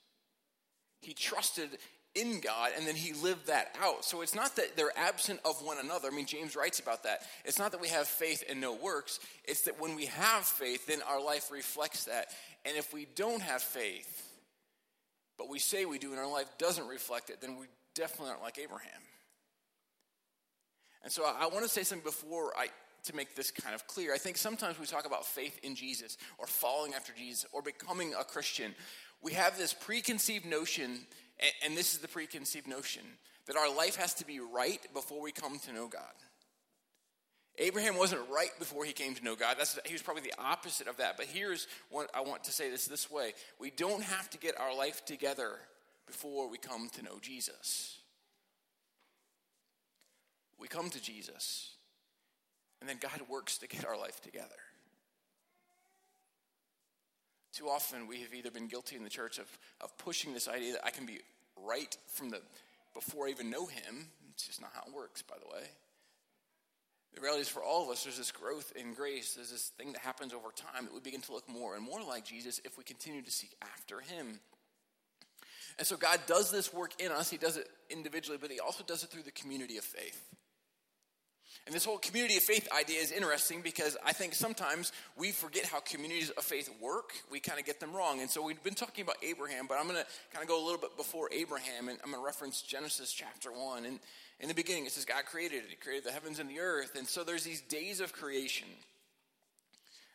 He 1.02 1.14
trusted 1.14 1.70
in 2.16 2.40
God 2.42 2.72
and 2.76 2.86
then 2.86 2.96
he 2.96 3.14
lived 3.14 3.48
that 3.48 3.76
out. 3.82 4.04
So 4.04 4.22
it's 4.22 4.36
not 4.36 4.56
that 4.58 4.76
they're 4.76 4.98
absent 4.98 5.40
of 5.46 5.62
one 5.64 5.78
another. 5.80 6.10
I 6.12 6.16
mean, 6.16 6.26
James 6.26 6.56
writes 6.56 6.80
about 6.80 7.04
that. 7.04 7.22
It's 7.46 7.60
not 7.60 7.72
that 7.72 7.82
we 7.82 7.88
have 7.88 8.08
faith 8.08 8.44
and 8.50 8.60
no 8.60 8.74
works, 8.76 9.20
it's 9.46 9.62
that 9.62 9.80
when 9.80 9.96
we 9.96 10.08
have 10.08 10.44
faith, 10.44 10.88
then 10.88 11.00
our 11.08 11.24
life 11.24 11.52
reflects 11.52 12.06
that. 12.06 12.28
And 12.66 12.76
if 12.76 12.94
we 12.94 13.08
don't 13.16 13.42
have 13.42 13.62
faith, 13.62 14.29
but 15.40 15.50
we 15.50 15.58
say 15.58 15.86
we 15.86 15.98
do 15.98 16.12
and 16.12 16.20
our 16.20 16.30
life 16.30 16.50
doesn't 16.60 16.88
reflect 16.88 17.32
it, 17.32 17.42
then 17.42 17.58
we 17.58 17.66
definitely 17.96 18.30
aren't 18.30 18.44
like 18.44 18.60
Abraham. 18.60 19.02
And 21.02 21.12
so 21.12 21.24
I, 21.24 21.46
I 21.46 21.48
want 21.48 21.64
to 21.64 21.70
say 21.70 21.84
something 21.84 22.04
before 22.04 22.54
I 22.56 22.68
to 23.06 23.16
make 23.16 23.34
this 23.34 23.50
kind 23.50 23.74
of 23.74 23.88
clear. 23.88 24.14
I 24.14 24.18
think 24.18 24.38
sometimes 24.38 24.78
we 24.78 24.86
talk 24.86 25.06
about 25.06 25.26
faith 25.26 25.58
in 25.64 25.74
Jesus 25.74 26.18
or 26.38 26.46
following 26.46 26.94
after 26.94 27.14
Jesus 27.18 27.46
or 27.54 27.62
becoming 27.62 28.14
a 28.14 28.26
Christian. 28.26 28.76
We 29.22 29.34
have 29.34 29.58
this 29.58 29.74
preconceived 29.74 30.46
notion, 30.46 31.00
and 31.66 31.78
this 31.78 31.94
is 31.94 32.00
the 32.00 32.10
preconceived 32.10 32.68
notion, 32.68 33.04
that 33.48 33.56
our 33.56 33.74
life 33.74 33.96
has 33.96 34.14
to 34.16 34.28
be 34.28 34.40
right 34.40 34.82
before 34.94 35.22
we 35.22 35.32
come 35.32 35.58
to 35.60 35.74
know 35.74 35.88
God. 35.88 36.02
Abraham 37.60 37.98
wasn't 37.98 38.22
right 38.30 38.58
before 38.58 38.86
he 38.86 38.94
came 38.94 39.14
to 39.16 39.24
know 39.24 39.36
God. 39.36 39.58
That's, 39.58 39.78
he 39.86 39.94
was 39.94 40.02
probably 40.02 40.24
the 40.24 40.34
opposite 40.40 40.88
of 40.88 40.98
that. 40.98 41.18
But 41.18 41.26
here's 41.26 41.68
what 41.90 42.10
I 42.14 42.22
want 42.22 42.46
to 42.46 42.52
say 42.52 42.70
this 42.70 42.88
this 42.88 43.12
way 43.12 43.34
we 43.60 43.70
don't 43.70 44.02
have 44.02 44.30
to 44.32 44.38
get 44.38 44.60
our 44.60 44.76
life 44.76 45.04
together 45.06 45.58
before 46.08 46.50
we 46.50 46.58
come 46.58 46.90
to 46.96 47.04
know 47.04 47.20
Jesus. 47.22 47.98
We 50.58 50.68
come 50.68 50.90
to 50.90 51.02
Jesus 51.02 51.72
and 52.80 52.90
then 52.90 52.98
God 53.00 53.22
works 53.30 53.58
to 53.60 53.68
get 53.68 53.86
our 53.86 53.98
life 53.98 54.22
together. 54.22 54.48
Too 57.54 57.68
often 57.68 58.08
we 58.08 58.22
have 58.22 58.34
either 58.34 58.52
been 58.52 58.68
guilty 58.68 58.96
in 58.96 59.04
the 59.04 59.10
church 59.10 59.38
of, 59.38 59.48
of 59.82 59.98
pushing 59.98 60.34
this 60.34 60.48
idea 60.48 60.74
that 60.74 60.86
I 60.86 60.92
can 60.92 61.06
be 61.06 61.20
right 61.62 61.96
from 62.08 62.30
the 62.30 62.42
before 62.94 63.28
I 63.28 63.32
even 63.32 63.50
know 63.50 63.66
him. 63.66 64.08
It's 64.32 64.48
just 64.48 64.62
not 64.62 64.72
how 64.74 64.84
it 64.88 64.96
works, 64.96 65.22
by 65.22 65.36
the 65.40 65.54
way. 65.54 65.64
The 67.16 67.22
reality 67.22 67.42
is 67.42 67.50
for 67.50 67.64
all 67.64 67.84
of 67.84 67.90
us, 67.90 68.04
there's 68.04 68.18
this 68.18 68.32
growth 68.32 68.72
in 68.76 68.94
grace. 68.94 69.34
There's 69.34 69.52
this 69.52 69.72
thing 69.78 69.94
that 69.94 70.02
happens 70.02 70.34
over 70.34 70.50
time 70.56 70.86
that 70.86 70.94
we 70.94 71.00
begin 71.00 71.22
to 71.22 71.34
look 71.34 71.50
more 71.50 71.76
and 71.76 71.84
more 71.84 72.02
like 72.04 72.26
Jesus 72.26 72.62
if 72.64 72.78
we 72.78 72.84
continue 72.84 73.22
to 73.22 73.32
seek 73.32 73.56
after 73.62 74.00
him. 74.00 74.40
And 75.78 75.88
so 75.88 75.98
God 75.98 76.20
does 76.28 76.52
this 76.52 76.74
work 76.74 76.92
in 77.00 77.12
us. 77.12 77.30
He 77.30 77.38
does 77.38 77.58
it 77.58 77.68
individually, 77.90 78.38
but 78.40 78.52
he 78.52 78.60
also 78.60 78.84
does 78.84 79.04
it 79.04 79.10
through 79.10 79.24
the 79.24 79.32
community 79.32 79.78
of 79.78 79.84
faith. 79.84 80.24
And 81.66 81.76
this 81.76 81.86
whole 81.86 81.98
community 81.98 82.38
of 82.38 82.44
faith 82.44 82.68
idea 82.78 83.00
is 83.00 83.12
interesting 83.12 83.62
because 83.62 83.96
I 84.06 84.12
think 84.12 84.34
sometimes 84.34 84.92
we 85.18 85.32
forget 85.32 85.66
how 85.66 85.80
communities 85.80 86.32
of 86.32 86.44
faith 86.44 86.70
work. 86.82 87.12
We 87.32 87.40
kind 87.40 87.60
of 87.60 87.66
get 87.66 87.80
them 87.80 87.96
wrong. 87.96 88.22
And 88.22 88.30
so 88.30 88.44
we've 88.44 88.64
been 88.64 88.76
talking 88.76 89.04
about 89.04 89.18
Abraham, 89.24 89.68
but 89.68 89.78
I'm 89.80 89.88
going 89.88 89.98
to 89.98 90.06
kind 90.34 90.42
of 90.42 90.50
go 90.50 90.62
a 90.62 90.66
little 90.66 90.80
bit 90.80 90.98
before 90.98 91.30
Abraham, 91.32 91.90
and 91.90 92.00
I'm 92.04 92.12
going 92.12 92.22
to 92.22 92.26
reference 92.26 92.62
Genesis 92.62 93.12
chapter 93.12 93.52
1. 93.52 93.86
And 93.86 94.00
in 94.40 94.48
the 94.48 94.54
beginning, 94.54 94.86
it 94.86 94.92
says 94.92 95.06
God 95.06 95.26
created 95.26 95.64
it, 95.64 95.70
He 95.70 95.76
created 95.76 96.06
the 96.06 96.12
heavens 96.12 96.40
and 96.40 96.50
the 96.50 96.60
earth. 96.60 96.96
And 96.98 97.08
so 97.08 97.24
there's 97.24 97.44
these 97.44 97.62
days 97.62 98.00
of 98.00 98.14
creation. 98.14 98.68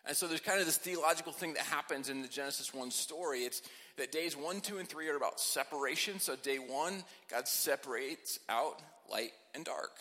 And 0.06 0.16
so 0.16 0.26
there's 0.26 0.40
kind 0.40 0.60
of 0.60 0.66
this 0.66 0.76
theological 0.76 1.32
thing 1.32 1.54
that 1.54 1.62
happens 1.62 2.10
in 2.10 2.20
the 2.20 2.28
Genesis 2.28 2.74
1 2.74 2.90
story. 2.90 3.40
It's 3.40 3.62
that 3.96 4.12
days 4.12 4.36
1, 4.36 4.60
2, 4.60 4.78
and 4.78 4.88
3 4.88 5.08
are 5.08 5.16
about 5.16 5.40
separation. 5.40 6.20
So 6.20 6.36
day 6.36 6.58
1, 6.58 7.04
God 7.30 7.48
separates 7.48 8.38
out 8.48 8.82
light 9.10 9.32
and 9.54 9.64
dark. 9.64 9.92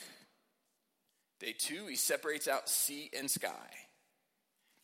Day 1.40 1.54
two, 1.58 1.88
he 1.88 1.98
separates 1.98 2.48
out 2.48 2.70
sea 2.70 3.10
and 3.18 3.30
sky. 3.30 3.52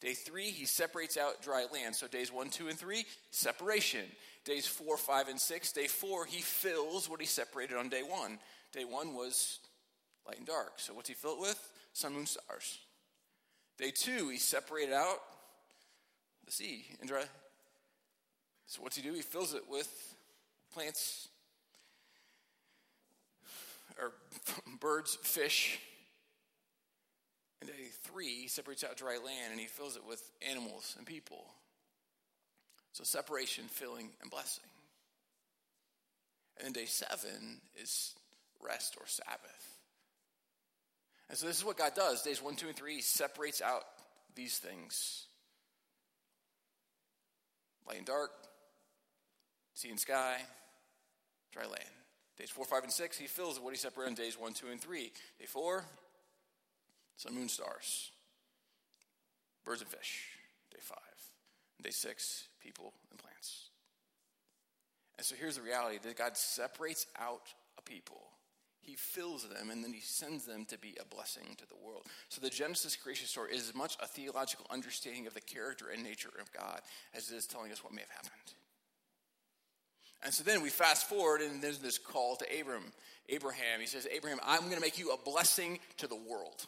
Day 0.02 0.14
three, 0.14 0.50
he 0.50 0.66
separates 0.66 1.18
out 1.18 1.42
dry 1.42 1.66
land. 1.72 1.96
So 1.96 2.08
days 2.08 2.32
one, 2.32 2.50
two, 2.50 2.68
and 2.68 2.78
three, 2.78 3.06
separation. 3.32 4.06
Days 4.46 4.66
four, 4.66 4.98
five, 4.98 5.28
and 5.28 5.40
six. 5.40 5.72
Day 5.72 5.88
four, 5.88 6.26
he 6.26 6.42
fills 6.42 7.10
what 7.10 7.20
he 7.20 7.26
separated 7.28 7.78
on 7.78 7.90
day 7.90 8.02
one. 8.04 8.40
Day 8.72 8.86
one 8.86 9.16
was 9.16 9.60
light 10.28 10.38
and 10.38 10.48
dark. 10.48 10.74
So 10.78 10.94
what's 10.94 11.10
he 11.10 11.16
fill 11.16 11.34
it 11.34 11.42
with? 11.42 11.72
Sun, 11.94 12.14
moon, 12.14 12.26
stars. 12.26 12.80
Day 13.78 13.92
two, 13.92 14.30
he 14.30 14.38
separated 14.38 14.94
out 14.94 15.20
the 16.46 16.52
sea 16.52 16.86
and 17.00 17.10
dry. 17.10 17.24
So 18.68 18.82
what's 18.82 18.96
he 18.96 19.02
do? 19.02 19.14
He 19.14 19.22
fills 19.22 19.54
it 19.54 19.64
with 19.70 20.16
plants 20.74 21.30
or 24.00 24.14
birds, 24.80 25.18
fish, 25.24 25.80
and 27.62 27.70
day 27.70 27.90
three, 28.04 28.42
he 28.42 28.48
separates 28.48 28.84
out 28.84 28.96
dry 28.96 29.18
land 29.24 29.52
and 29.52 29.60
he 29.60 29.68
fills 29.68 29.96
it 29.96 30.06
with 30.08 30.22
animals 30.48 30.96
and 30.98 31.06
people. 31.06 31.46
So 32.94 33.04
separation, 33.04 33.66
filling, 33.66 34.10
and 34.22 34.32
blessing. 34.32 34.64
And 36.58 36.66
then 36.66 36.74
day 36.74 36.86
seven 36.86 37.62
is 37.82 38.16
rest 38.64 38.96
or 39.00 39.08
Sabbath. 39.08 39.78
And 41.30 41.38
so 41.38 41.46
this 41.46 41.58
is 41.58 41.66
what 41.66 41.78
God 41.78 41.94
does. 41.96 42.22
Days 42.24 42.42
one, 42.42 42.56
two, 42.56 42.68
and 42.68 42.76
three, 42.76 43.02
separates 43.02 43.62
out 43.62 43.84
these 44.36 44.58
things 44.58 45.26
light 47.88 47.98
and 47.98 48.06
dark, 48.06 48.32
sea 49.74 49.90
and 49.90 50.00
sky, 50.00 50.38
dry 51.52 51.64
land. 51.64 51.84
Days 52.38 52.50
four, 52.50 52.66
five, 52.66 52.84
and 52.84 52.92
six, 52.92 53.18
he 53.18 53.28
fills 53.28 53.60
what 53.60 53.72
he 53.72 53.78
separated 53.78 54.12
on 54.12 54.16
days 54.16 54.40
one, 54.40 54.54
two, 54.54 54.68
and 54.68 54.80
three. 54.80 55.12
Day 55.40 55.46
four, 55.46 55.84
sun, 57.18 57.36
moon, 57.36 57.50
stars, 57.50 58.12
birds 59.66 59.82
and 59.82 59.90
fish, 59.90 60.24
day 60.72 60.80
five. 60.82 60.98
And 61.78 61.84
day 61.84 61.92
six, 61.92 62.48
people 62.64 62.94
and 63.12 63.20
plants. 63.20 63.70
And 65.18 65.26
so 65.26 65.36
here's 65.38 65.58
the 65.58 65.62
reality 65.62 65.98
that 66.02 66.18
God 66.18 66.38
separates 66.38 67.06
out 67.20 67.42
a 67.78 67.82
people. 67.82 68.22
He 68.90 68.96
fills 68.96 69.48
them 69.48 69.70
and 69.70 69.84
then 69.84 69.94
he 69.94 70.02
sends 70.02 70.46
them 70.46 70.66
to 70.66 70.78
be 70.80 70.98
a 71.00 71.06
blessing 71.16 71.56
to 71.58 71.68
the 71.68 71.76
world. 71.86 72.08
So 72.30 72.42
the 72.42 72.50
Genesis 72.50 72.96
creation 72.96 73.28
story 73.28 73.54
is 73.54 73.70
as 73.70 73.76
much 73.76 73.96
a 74.02 74.08
theological 74.08 74.66
understanding 74.72 75.28
of 75.28 75.36
the 75.36 75.42
character 75.42 75.86
and 75.94 76.04
nature 76.04 76.32
of 76.42 76.52
God 76.52 76.82
as 77.14 77.30
it 77.30 77.36
is 77.36 77.46
telling 77.46 77.72
us 77.72 77.84
what 77.84 77.94
may 77.94 78.02
have 78.02 78.10
happened. 78.10 78.54
And 80.24 80.34
so 80.34 80.44
then 80.44 80.64
we 80.64 80.70
fast 80.70 81.08
forward, 81.08 81.42
and 81.42 81.62
there's 81.62 81.78
this 81.78 82.00
call 82.00 82.36
to 82.38 82.46
Abram, 82.60 82.92
Abraham. 83.30 83.80
He 83.80 83.86
says, 83.86 84.08
Abraham, 84.12 84.40
I'm 84.44 84.62
going 84.62 84.76
to 84.76 84.82
make 84.82 84.98
you 84.98 85.12
a 85.12 85.18
blessing 85.24 85.78
to 85.98 86.08
the 86.08 86.16
world. 86.16 86.66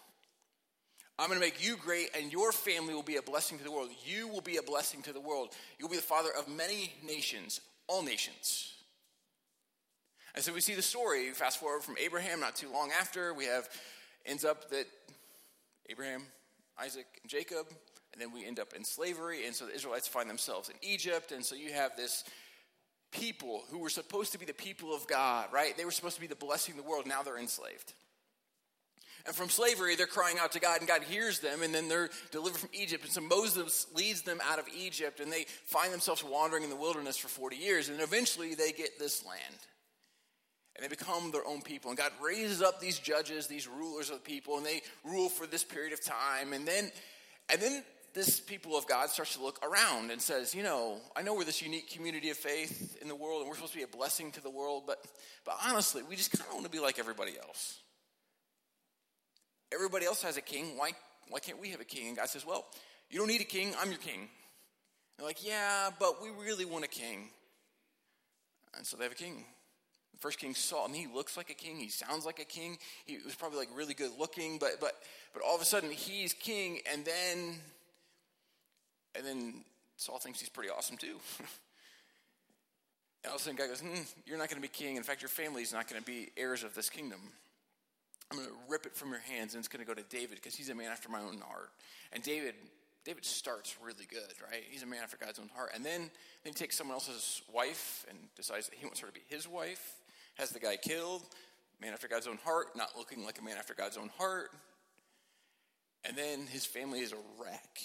I'm 1.18 1.28
going 1.28 1.40
to 1.40 1.46
make 1.46 1.66
you 1.66 1.75
great, 1.75 2.12
and 2.16 2.32
your 2.32 2.51
family 2.51 2.94
will 2.94 3.01
be 3.01 3.18
a 3.18 3.22
blessing 3.24 3.58
to 3.58 3.63
the 3.63 3.72
world. 3.72 3.90
You 4.06 4.28
will 4.28 4.42
be 4.42 4.58
a 4.58 4.63
blessing 4.63 5.01
to 5.04 5.12
the 5.12 5.20
world. 5.20 5.50
You'll 5.80 5.90
be 5.90 5.96
the 5.96 6.04
father 6.04 6.30
of 6.38 6.48
many 6.48 6.94
nations, 7.04 7.62
all 7.88 8.04
nations. 8.04 8.75
And 10.36 10.44
so 10.44 10.54
we 10.54 10.62
see 10.62 10.76
the 10.76 10.82
story. 10.82 11.30
Fast 11.32 11.60
forward 11.60 11.84
from 11.84 11.96
Abraham, 12.00 12.40
not 12.40 12.56
too 12.56 12.72
long 12.72 12.92
after, 13.00 13.34
we 13.34 13.46
have 13.46 13.68
ends 14.26 14.46
up 14.46 14.70
that 14.70 14.86
Abraham, 15.90 16.24
Isaac, 16.80 17.06
and 17.22 17.30
Jacob, 17.30 17.68
and 18.14 18.22
then 18.22 18.32
we 18.32 18.46
end 18.46 18.60
up 18.60 18.74
in 18.74 18.84
slavery. 18.84 19.46
And 19.46 19.56
so 19.56 19.66
the 19.66 19.76
Israelites 19.76 20.08
find 20.08 20.30
themselves 20.30 20.70
in 20.70 20.76
Egypt. 20.82 21.32
And 21.32 21.44
so 21.44 21.56
you 21.56 21.74
have 21.74 21.96
this 21.96 22.24
people 23.12 23.64
who 23.70 23.80
were 23.80 23.90
supposed 23.90 24.32
to 24.32 24.40
be 24.40 24.46
the 24.46 24.54
people 24.54 24.94
of 24.94 25.08
God, 25.08 25.48
right? 25.52 25.76
They 25.76 25.86
were 25.86 25.92
supposed 25.92 26.16
to 26.16 26.22
be 26.22 26.28
the 26.28 26.36
blessing 26.36 26.78
of 26.78 26.84
the 26.84 26.90
world. 26.90 27.06
Now 27.06 27.24
they're 27.24 27.38
enslaved. 27.38 27.94
And 29.26 29.36
from 29.36 29.50
slavery, 29.50 29.96
they're 29.96 30.08
crying 30.08 30.38
out 30.40 30.54
to 30.54 30.60
God, 30.60 30.80
and 30.80 30.88
God 30.88 31.04
hears 31.04 31.40
them, 31.40 31.62
and 31.62 31.76
then 31.76 31.88
they're 31.88 32.10
delivered 32.32 32.60
from 32.60 32.72
Egypt. 32.74 33.04
And 33.04 33.14
so 33.14 33.22
Moses 33.22 33.86
leads 33.94 34.24
them 34.24 34.40
out 34.50 34.58
of 34.58 34.66
Egypt, 34.76 35.20
and 35.20 35.32
they 35.32 35.46
find 35.66 35.94
themselves 35.94 36.24
wandering 36.24 36.64
in 36.64 36.72
the 36.72 36.76
wilderness 36.76 37.18
for 37.18 37.28
40 37.28 37.56
years. 37.56 37.90
And 37.90 38.02
eventually, 38.02 38.56
they 38.56 38.72
get 38.72 38.98
this 38.98 39.24
land. 39.24 39.58
And 40.82 40.90
they 40.90 40.96
become 40.96 41.30
their 41.30 41.46
own 41.46 41.62
people. 41.62 41.92
And 41.92 41.98
God 41.98 42.12
raises 42.20 42.64
up 42.64 42.80
these 42.80 42.98
judges, 42.98 43.46
these 43.46 43.68
rulers 43.68 44.10
of 44.10 44.16
the 44.16 44.22
people, 44.24 44.58
and 44.58 44.66
they 44.66 44.82
rule 45.04 45.30
for 45.30 45.46
this 45.46 45.64
period 45.64 45.94
of 45.94 46.04
time. 46.04 46.54
And 46.54 46.68
then, 46.68 46.92
and 47.52 47.62
then 47.62 47.84
this 48.16 48.40
people 48.40 48.76
of 48.76 48.88
God 48.88 49.12
starts 49.12 49.36
to 49.36 49.44
look 49.44 49.64
around 49.64 50.10
and 50.10 50.20
says, 50.20 50.56
you 50.56 50.64
know, 50.64 50.98
I 51.16 51.22
know 51.22 51.36
we're 51.36 51.44
this 51.44 51.62
unique 51.62 51.92
community 51.92 52.32
of 52.32 52.38
faith 52.38 52.98
in 53.00 53.08
the 53.08 53.16
world, 53.16 53.42
and 53.42 53.48
we're 53.48 53.54
supposed 53.54 53.74
to 53.74 53.78
be 53.78 53.84
a 53.84 53.88
blessing 53.88 54.32
to 54.32 54.42
the 54.42 54.50
world, 54.50 54.86
but, 54.88 55.06
but 55.46 55.56
honestly, 55.64 56.02
we 56.02 56.16
just 56.16 56.32
kind 56.32 56.48
of 56.48 56.56
want 56.56 56.66
to 56.66 56.72
be 56.72 56.80
like 56.80 56.98
everybody 56.98 57.34
else. 57.38 57.78
Everybody 59.72 60.08
else 60.08 60.24
has 60.24 60.36
a 60.36 60.42
king. 60.42 60.78
Why, 60.78 60.94
why 61.30 61.38
can't 61.42 61.62
we 61.62 61.70
have 61.70 61.80
a 61.80 61.86
king? 61.86 62.08
And 62.08 62.18
God 62.18 62.28
says, 62.28 62.44
Well, 62.44 62.66
you 63.12 63.20
don't 63.20 63.28
need 63.28 63.42
a 63.42 63.44
king. 63.44 63.76
I'm 63.80 63.90
your 63.90 64.00
king. 64.00 64.30
They're 65.18 65.28
like, 65.28 65.46
Yeah, 65.46 65.92
but 66.00 66.24
we 66.24 66.30
really 66.44 66.66
want 66.66 66.86
a 66.86 66.90
king. 66.90 67.30
And 68.76 68.86
so 68.86 68.98
they 68.98 69.04
have 69.04 69.14
a 69.14 69.16
king. 69.16 69.46
First 70.22 70.38
king 70.38 70.54
Saul, 70.54 70.86
and 70.86 70.96
he 70.96 71.08
looks 71.08 71.36
like 71.36 71.50
a 71.50 71.56
king. 71.56 71.78
He 71.78 71.90
sounds 71.90 72.28
like 72.28 72.40
a 72.40 72.46
king. 72.46 72.78
He 73.06 73.18
was 73.25 73.34
probably 73.34 73.58
like 73.58 73.70
really 73.75 73.96
good 73.96 74.12
looking, 74.20 74.60
but 74.60 74.80
but 74.80 74.94
but 75.34 75.42
all 75.44 75.56
of 75.56 75.62
a 75.62 75.66
sudden 75.66 75.90
he's 75.90 76.32
king, 76.34 76.80
and 76.92 77.04
then 77.04 77.56
and 79.16 79.25
then 79.25 79.54
Saul 79.98 80.20
thinks 80.20 80.40
he's 80.40 80.50
pretty 80.50 80.70
awesome 80.70 80.96
too. 80.96 81.18
and 83.24 83.32
all 83.32 83.36
of 83.36 83.42
a 83.42 83.44
sudden, 83.44 83.58
God 83.58 83.70
goes, 83.70 83.82
mm, 83.82 84.13
"You're 84.28 84.38
not 84.38 84.48
going 84.48 84.62
to 84.62 84.68
be 84.68 84.68
king. 84.68 84.96
In 84.96 85.01
fact, 85.01 85.24
your 85.24 85.30
family's 85.30 85.74
not 85.74 85.90
going 85.90 86.00
to 86.00 86.06
be 86.06 86.30
heirs 86.38 86.63
of 86.63 86.75
this 86.75 86.90
kingdom." 86.90 87.20
I'm 88.32 88.38
going 88.38 88.48
to 88.48 88.56
rip 88.70 88.86
it 88.86 88.96
from 88.96 89.10
your 89.10 89.20
hands 89.20 89.56
and 89.56 89.60
it's 89.60 89.68
going 89.68 89.86
to 89.86 89.88
go 89.88 89.94
to 89.94 90.08
David 90.08 90.36
because 90.36 90.56
he's 90.56 90.70
a 90.70 90.75
man 90.75 90.90
after 90.90 91.10
my 91.10 91.20
own 91.20 91.42
heart. 91.42 91.70
And 92.13 92.24
David, 92.24 92.56
David 93.04 93.25
starts 93.25 93.75
really 93.84 94.06
good, 94.10 94.34
right? 94.50 94.63
He's 94.70 94.84
a 94.84 94.86
man 94.86 95.01
after 95.04 95.18
God's 95.18 95.38
own 95.38 95.50
heart. 95.54 95.72
And 95.75 95.86
then, 95.86 96.10
then 96.44 96.46
he 96.46 96.51
takes 96.54 96.78
someone 96.78 96.94
else's 96.94 97.42
wife 97.51 98.06
and 98.10 98.18
decides 98.38 98.70
that 98.70 98.75
he 98.78 98.86
wants 98.86 99.01
her 99.01 99.08
to 99.08 99.13
be 99.13 99.20
his 99.28 99.50
wife, 99.50 99.96
has 100.36 100.52
the 100.52 100.60
guy 100.60 100.78
killed, 100.78 101.24
man 101.82 101.94
after 101.94 102.08
God's 102.08 102.28
own 102.28 102.38
heart, 102.44 102.68
not 102.76 102.98
looking 102.98 103.24
like 103.24 103.40
a 103.40 103.44
man 103.44 103.58
after 103.58 103.74
God's 103.74 103.98
own 103.98 104.10
heart. 104.18 104.52
And 106.04 106.18
then 106.18 106.48
his 106.48 106.66
family 106.66 107.00
is 107.00 107.12
a 107.12 107.18
wreck. 107.40 107.82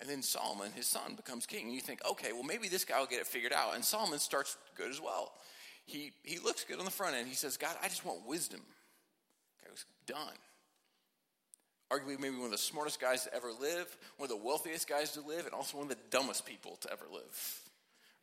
And 0.00 0.08
then 0.08 0.22
Solomon, 0.22 0.72
his 0.72 0.86
son, 0.86 1.14
becomes 1.14 1.46
king. 1.46 1.66
And 1.66 1.74
you 1.74 1.80
think, 1.80 2.00
okay, 2.10 2.32
well, 2.32 2.42
maybe 2.42 2.68
this 2.68 2.84
guy 2.84 2.98
will 2.98 3.06
get 3.06 3.20
it 3.20 3.26
figured 3.26 3.52
out. 3.52 3.74
And 3.74 3.84
Solomon 3.84 4.18
starts 4.18 4.56
good 4.76 4.90
as 4.90 5.00
well. 5.00 5.32
He, 5.84 6.12
he 6.24 6.38
looks 6.38 6.64
good 6.64 6.78
on 6.78 6.84
the 6.84 6.90
front 6.90 7.14
end. 7.14 7.28
He 7.28 7.34
says, 7.34 7.56
God, 7.56 7.76
I 7.82 7.88
just 7.88 8.04
want 8.04 8.26
wisdom 8.26 8.62
Okay, 9.62 9.70
was 9.70 9.84
done. 10.06 10.36
Arguably, 11.90 12.18
maybe 12.18 12.36
one 12.36 12.46
of 12.46 12.52
the 12.52 12.58
smartest 12.58 13.00
guys 13.00 13.24
to 13.24 13.34
ever 13.34 13.50
live, 13.52 13.96
one 14.16 14.30
of 14.30 14.36
the 14.36 14.42
wealthiest 14.42 14.88
guys 14.88 15.12
to 15.12 15.20
live, 15.20 15.44
and 15.44 15.54
also 15.54 15.76
one 15.76 15.90
of 15.90 15.90
the 15.90 16.02
dumbest 16.10 16.46
people 16.46 16.76
to 16.80 16.90
ever 16.90 17.04
live. 17.12 17.60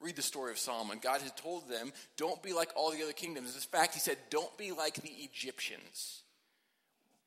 Read 0.02 0.16
the 0.16 0.22
story 0.22 0.52
of 0.52 0.58
Solomon. 0.58 1.00
God 1.02 1.22
had 1.22 1.36
told 1.36 1.70
them, 1.70 1.92
don't 2.16 2.42
be 2.42 2.54
like 2.54 2.72
all 2.76 2.92
the 2.92 3.04
other 3.04 3.14
kingdoms. 3.14 3.54
In 3.54 3.62
fact, 3.62 3.94
he 3.94 4.00
said, 4.00 4.18
don't 4.30 4.58
be 4.58 4.72
like 4.72 4.96
the 4.96 5.12
Egyptians. 5.18 6.22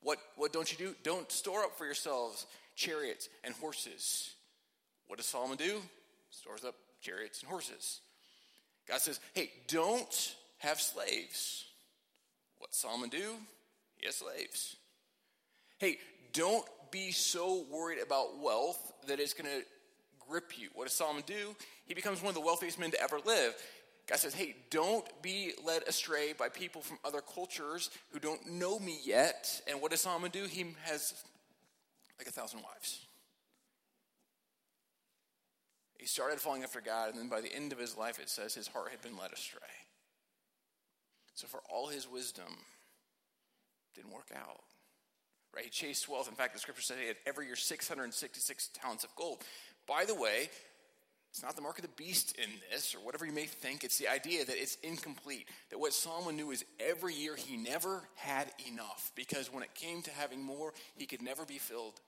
What, 0.01 0.17
what 0.35 0.51
don't 0.51 0.71
you 0.71 0.77
do? 0.77 0.95
Don't 1.03 1.31
store 1.31 1.63
up 1.63 1.77
for 1.77 1.85
yourselves 1.85 2.47
chariots 2.75 3.29
and 3.43 3.53
horses. 3.55 4.31
What 5.07 5.17
does 5.17 5.27
Solomon 5.27 5.57
do? 5.57 5.81
Stores 6.31 6.63
up 6.65 6.75
chariots 7.01 7.41
and 7.41 7.49
horses. 7.49 8.01
God 8.87 8.99
says, 8.99 9.19
hey, 9.33 9.51
don't 9.67 10.35
have 10.57 10.81
slaves. 10.81 11.65
What 12.57 12.73
Solomon 12.73 13.09
do? 13.09 13.33
He 13.97 14.07
has 14.07 14.15
slaves. 14.15 14.75
Hey, 15.77 15.97
don't 16.33 16.65
be 16.91 17.11
so 17.11 17.65
worried 17.71 17.99
about 18.01 18.39
wealth 18.39 18.93
that 19.07 19.19
it's 19.19 19.33
going 19.33 19.49
to 19.49 19.65
grip 20.33 20.57
you. 20.57 20.69
What 20.73 20.85
does 20.85 20.93
Solomon 20.93 21.21
do? 21.27 21.55
He 21.85 21.93
becomes 21.93 22.19
one 22.23 22.29
of 22.29 22.33
the 22.33 22.41
wealthiest 22.41 22.79
men 22.79 22.89
to 22.89 22.99
ever 22.99 23.19
live. 23.23 23.53
God 24.09 24.17
says, 24.17 24.33
hey, 24.33 24.55
don't 24.71 25.05
be 25.21 25.53
led 25.63 25.83
astray 25.83 26.33
by 26.33 26.49
people 26.49 26.81
from 26.81 26.97
other 27.05 27.21
cultures 27.21 27.91
who 28.09 28.17
don't 28.17 28.49
know 28.49 28.79
me 28.79 28.97
yet. 29.03 29.61
And 29.69 29.79
what 29.79 29.91
does 29.91 30.01
Solomon 30.01 30.31
do? 30.31 30.45
He 30.45 30.65
has 30.85 31.13
like 32.17 32.27
a 32.27 32.31
thousand 32.31 32.61
wives. 32.63 33.05
He 35.99 36.07
started 36.07 36.39
falling 36.39 36.63
after 36.63 36.81
God, 36.81 37.11
and 37.11 37.19
then 37.19 37.29
by 37.29 37.41
the 37.41 37.53
end 37.55 37.71
of 37.71 37.77
his 37.77 37.95
life, 37.95 38.19
it 38.19 38.27
says 38.27 38.55
his 38.55 38.67
heart 38.67 38.89
had 38.89 39.03
been 39.03 39.15
led 39.15 39.31
astray. 39.31 39.61
So, 41.35 41.45
for 41.47 41.61
all 41.71 41.87
his 41.87 42.09
wisdom, 42.09 42.57
didn't 43.95 44.11
work 44.11 44.31
out. 44.35 44.63
right? 45.55 45.63
He 45.63 45.69
chased 45.69 46.09
wealth. 46.09 46.27
In 46.27 46.35
fact, 46.35 46.53
the 46.53 46.59
scripture 46.59 46.81
said 46.81 46.97
he 46.99 47.07
had 47.07 47.17
every 47.25 47.45
year 47.45 47.55
666 47.55 48.69
talents 48.73 49.03
of 49.03 49.15
gold. 49.15 49.43
By 49.87 50.05
the 50.05 50.15
way, 50.15 50.49
it's 51.31 51.41
not 51.41 51.55
the 51.55 51.61
mark 51.61 51.79
of 51.79 51.83
the 51.83 52.03
beast 52.03 52.35
in 52.37 52.49
this, 52.71 52.93
or 52.93 52.99
whatever 52.99 53.25
you 53.25 53.31
may 53.31 53.45
think. 53.45 53.83
It's 53.83 53.97
the 53.97 54.07
idea 54.07 54.45
that 54.45 54.55
it's 54.55 54.77
incomplete. 54.83 55.47
That 55.71 55.79
what 55.79 55.93
Solomon 55.93 56.35
knew 56.35 56.51
is 56.51 56.63
every 56.79 57.15
year 57.15 57.35
he 57.35 57.57
never 57.57 58.03
had 58.15 58.51
enough, 58.71 59.11
because 59.15 59.51
when 59.51 59.63
it 59.63 59.73
came 59.73 60.03
to 60.03 60.11
having 60.11 60.43
more, 60.43 60.73
he 60.95 61.05
could 61.05 61.23
never 61.23 61.43
be 61.43 61.57
filled. 61.57 61.99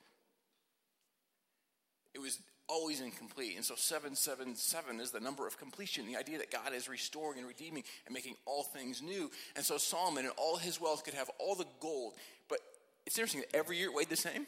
It 2.14 2.22
was 2.22 2.40
always 2.68 3.02
incomplete. 3.02 3.56
And 3.56 3.66
so 3.66 3.76
777 3.76 5.00
is 5.00 5.12
the 5.12 5.20
number 5.20 5.48
of 5.48 5.58
completion, 5.58 6.06
the 6.06 6.18
idea 6.18 6.38
that 6.38 6.52
God 6.52 6.74
is 6.74 6.88
restoring 6.88 7.40
and 7.40 7.48
redeeming 7.48 7.84
and 8.06 8.14
making 8.14 8.36
all 8.46 8.64
things 8.64 9.02
new. 9.02 9.30
And 9.56 9.66
so 9.66 9.78
Solomon 9.78 10.26
and 10.26 10.34
all 10.38 10.58
his 10.58 10.80
wealth 10.80 11.04
could 11.04 11.14
have 11.14 11.30
all 11.40 11.56
the 11.56 11.66
gold. 11.80 12.14
But 12.48 12.60
it's 13.06 13.18
interesting 13.18 13.42
that 13.42 13.58
every 13.58 13.78
year 13.78 13.90
it 13.90 13.94
weighed 13.94 14.10
the 14.10 14.16
same. 14.16 14.48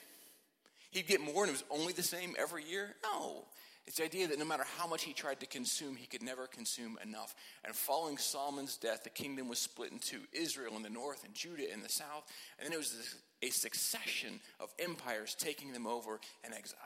He'd 0.92 1.08
get 1.08 1.22
more 1.22 1.44
and 1.44 1.50
it 1.50 1.52
was 1.52 1.64
only 1.70 1.94
the 1.94 2.04
same 2.04 2.36
every 2.38 2.64
year? 2.64 2.96
No. 3.04 3.46
It's 3.86 3.98
the 3.98 4.04
idea 4.04 4.28
that 4.28 4.38
no 4.38 4.44
matter 4.44 4.66
how 4.78 4.86
much 4.86 5.04
he 5.04 5.14
tried 5.14 5.40
to 5.40 5.46
consume, 5.46 5.96
he 5.96 6.08
could 6.08 6.22
never 6.22 6.46
consume 6.46 7.00
enough. 7.02 7.34
And 7.64 7.74
following 7.74 8.18
Solomon's 8.18 8.76
death, 8.76 9.04
the 9.04 9.10
kingdom 9.10 9.48
was 9.48 9.60
split 9.60 9.94
into 9.94 10.20
Israel 10.34 10.76
in 10.76 10.84
the 10.84 10.90
north 10.90 11.24
and 11.24 11.34
Judah 11.34 11.72
in 11.72 11.82
the 11.82 11.90
south. 11.90 12.30
And 12.60 12.66
then 12.66 12.74
it 12.74 12.78
was 12.78 13.16
a 13.42 13.50
succession 13.50 14.42
of 14.60 14.74
empires 14.78 15.36
taking 15.40 15.72
them 15.72 15.88
over 15.88 16.20
in 16.46 16.54
exile. 16.54 16.80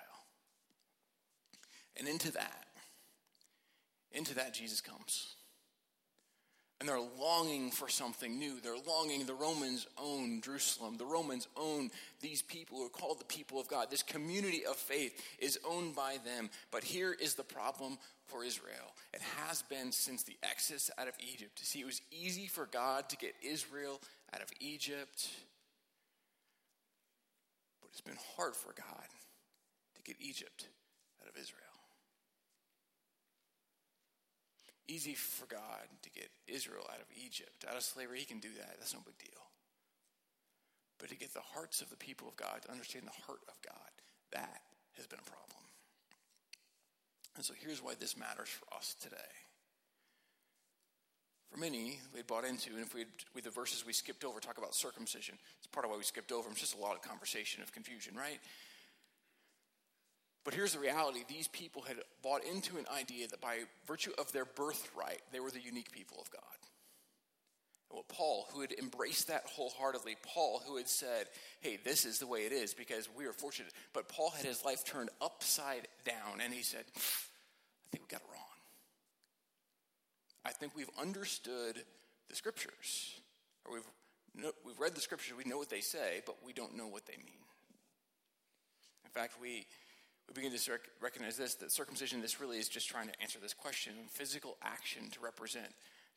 And 1.98 2.08
into 2.08 2.32
that, 2.34 2.68
into 4.12 4.36
that, 4.36 4.54
Jesus 4.54 4.80
comes 4.80 5.36
and 6.82 6.90
they're 6.90 7.00
longing 7.20 7.70
for 7.70 7.88
something 7.88 8.40
new. 8.40 8.60
They're 8.60 8.74
longing, 8.88 9.28
the 9.28 9.36
Romans 9.36 9.86
own 10.02 10.42
Jerusalem. 10.42 10.98
The 10.98 11.06
Romans 11.06 11.48
own 11.56 11.92
these 12.22 12.42
people 12.42 12.80
who 12.80 12.88
are 12.88 12.90
called 12.90 13.20
the 13.20 13.26
people 13.26 13.60
of 13.60 13.68
God. 13.68 13.92
This 13.92 14.02
community 14.02 14.66
of 14.66 14.78
faith 14.78 15.14
is 15.38 15.60
owned 15.64 15.96
by 15.96 16.18
them. 16.26 16.50
But 16.72 16.84
here 16.84 17.14
is 17.14 17.36
the 17.36 17.44
problem 17.44 18.00
for 18.26 18.44
Israel 18.44 18.96
it 19.14 19.22
has 19.46 19.62
been 19.62 19.92
since 19.92 20.24
the 20.24 20.38
exodus 20.42 20.90
out 20.98 21.08
of 21.08 21.14
Egypt. 21.20 21.60
See, 21.60 21.82
it 21.82 21.86
was 21.86 22.02
easy 22.10 22.48
for 22.48 22.66
God 22.66 23.10
to 23.10 23.16
get 23.16 23.36
Israel 23.44 24.02
out 24.34 24.42
of 24.42 24.48
Egypt, 24.60 25.30
but 27.80 27.90
it's 27.92 28.02
been 28.02 28.18
hard 28.36 28.56
for 28.56 28.74
God 28.74 29.08
to 29.98 30.02
get 30.02 30.16
Egypt 30.20 30.68
out 31.22 31.30
of 31.30 31.40
Israel. 31.40 31.71
Easy 34.92 35.16
for 35.16 35.48
God 35.48 35.88
to 36.04 36.10
get 36.12 36.28
Israel 36.48 36.84
out 36.92 37.00
of 37.00 37.08
Egypt, 37.16 37.64
out 37.70 37.78
of 37.78 37.84
slavery. 37.84 38.20
He 38.20 38.26
can 38.26 38.40
do 38.40 38.52
that. 38.60 38.76
That's 38.78 38.94
no 38.94 39.00
big 39.06 39.18
deal. 39.18 39.44
But 41.00 41.10
to 41.10 41.16
get 41.16 41.34
the 41.34 41.48
hearts 41.56 41.82
of 41.82 41.90
the 41.90 41.98
people 41.98 42.28
of 42.28 42.36
God, 42.36 42.62
to 42.64 42.72
understand 42.72 43.06
the 43.08 43.24
heart 43.26 43.42
of 43.48 43.56
God, 43.66 43.92
that 44.34 44.62
has 44.98 45.08
been 45.08 45.20
a 45.20 45.30
problem. 45.30 45.64
And 47.36 47.46
so 47.46 47.54
here's 47.58 47.82
why 47.82 47.94
this 47.98 48.18
matters 48.18 48.50
for 48.50 48.68
us 48.76 48.96
today. 49.02 49.32
For 51.50 51.60
many, 51.60 52.00
we 52.14 52.22
bought 52.22 52.46
into, 52.46 52.72
and 52.72 52.80
if 52.80 52.94
we 52.94 53.06
with 53.36 53.44
the 53.44 53.50
verses 53.50 53.86
we 53.86 53.92
skipped 53.94 54.24
over 54.24 54.40
talk 54.40 54.58
about 54.58 54.76
circumcision, 54.76 55.36
it's 55.58 55.68
part 55.68 55.86
of 55.86 55.92
why 55.92 55.98
we 55.98 56.04
skipped 56.04 56.32
over 56.32 56.44
them. 56.44 56.52
It's 56.54 56.62
just 56.62 56.78
a 56.78 56.82
lot 56.82 56.96
of 56.96 57.02
conversation 57.02 57.62
of 57.62 57.74
confusion, 57.74 58.16
right? 58.16 58.40
But 60.44 60.56
here's 60.56 60.74
the 60.74 60.80
reality 60.80 61.20
these 61.28 61.48
people 61.48 61.84
had 61.84 61.98
bought 62.24 62.44
into 62.44 62.78
an 62.78 62.86
idea 62.96 63.28
that 63.28 63.42
by 63.42 63.60
virtue 63.86 64.12
of 64.18 64.32
their 64.32 64.46
birthright, 64.46 65.22
they 65.32 65.40
were 65.40 65.52
the 65.52 65.62
unique 65.62 65.92
people 65.92 66.18
of 66.20 66.32
God. 66.32 66.42
And 67.90 67.98
what 67.98 68.08
Paul, 68.08 68.48
who 68.52 68.62
had 68.62 68.72
embraced 68.72 69.28
that 69.28 69.46
wholeheartedly, 69.46 70.16
Paul, 70.24 70.62
who 70.66 70.78
had 70.78 70.88
said, 70.88 71.28
hey, 71.60 71.78
this 71.84 72.06
is 72.06 72.18
the 72.20 72.28
way 72.28 72.46
it 72.46 72.54
is 72.54 72.74
because 72.74 73.08
we 73.16 73.26
are 73.26 73.34
fortunate, 73.34 73.74
but 73.94 74.08
Paul 74.08 74.32
had 74.32 74.46
his 74.46 74.66
life 74.66 74.84
turned 74.84 75.10
upside 75.22 75.88
down 76.06 76.42
and 76.44 76.54
he 76.54 76.64
said, 76.64 76.86
I 76.96 77.88
think 77.92 78.04
we 78.04 78.08
got 78.10 78.22
it 78.22 78.28
wrong. 78.32 78.42
I 80.44 80.52
think 80.52 80.76
we've 80.76 80.90
understood 81.00 81.84
the 82.30 82.36
scriptures, 82.36 83.20
or 83.66 83.74
we've, 83.74 84.52
we've 84.66 84.80
read 84.80 84.96
the 84.96 85.02
scriptures, 85.02 85.36
we 85.38 85.44
know 85.44 85.58
what 85.58 85.70
they 85.70 85.82
say, 85.82 86.22
but 86.26 86.38
we 86.44 86.54
don't 86.54 86.76
know 86.76 86.88
what 86.88 87.06
they 87.06 87.18
mean. 87.18 87.44
In 89.06 89.12
fact, 89.12 89.34
we 89.40 89.68
we 90.32 90.44
begin 90.44 90.58
to 90.58 90.80
recognize 91.02 91.36
this 91.36 91.56
that 91.56 91.72
circumcision, 91.72 92.22
this 92.22 92.40
really 92.40 92.58
is 92.58 92.70
just 92.70 92.88
trying 92.88 93.08
to 93.08 93.22
answer 93.22 93.40
this 93.40 93.54
question 93.54 93.94
physical 94.10 94.58
action 94.62 95.10
to 95.12 95.20
represent 95.20 95.68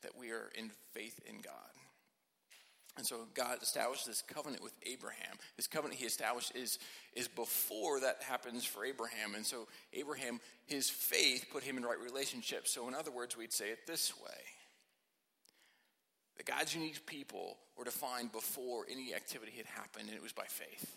that 0.03 0.11
we 0.17 0.31
are 0.31 0.51
in 0.55 0.71
faith 0.93 1.19
in 1.27 1.41
God. 1.41 1.53
And 2.97 3.05
so 3.05 3.27
God 3.33 3.61
established 3.61 4.05
this 4.05 4.21
covenant 4.21 4.63
with 4.63 4.71
Abraham. 4.85 5.35
This 5.57 5.67
covenant 5.67 5.99
he 5.99 6.05
established 6.05 6.55
is, 6.55 6.79
is 7.13 7.27
before 7.27 7.99
that 7.99 8.23
happens 8.23 8.63
for 8.63 8.85
Abraham. 8.85 9.35
And 9.35 9.45
so 9.45 9.67
Abraham, 9.91 10.39
his 10.65 10.89
faith 10.89 11.47
put 11.51 11.63
him 11.63 11.75
in 11.75 11.83
right 11.83 11.99
relationship. 11.99 12.69
So, 12.69 12.87
in 12.87 12.93
other 12.95 13.11
words, 13.11 13.35
we'd 13.35 13.51
say 13.51 13.69
it 13.69 13.79
this 13.85 14.17
way 14.17 14.39
that 16.37 16.45
God's 16.45 16.73
unique 16.73 17.05
people 17.05 17.57
were 17.77 17.83
defined 17.83 18.31
before 18.31 18.85
any 18.89 19.13
activity 19.13 19.51
had 19.57 19.65
happened, 19.65 20.07
and 20.07 20.15
it 20.15 20.23
was 20.23 20.33
by 20.33 20.45
faith. 20.47 20.95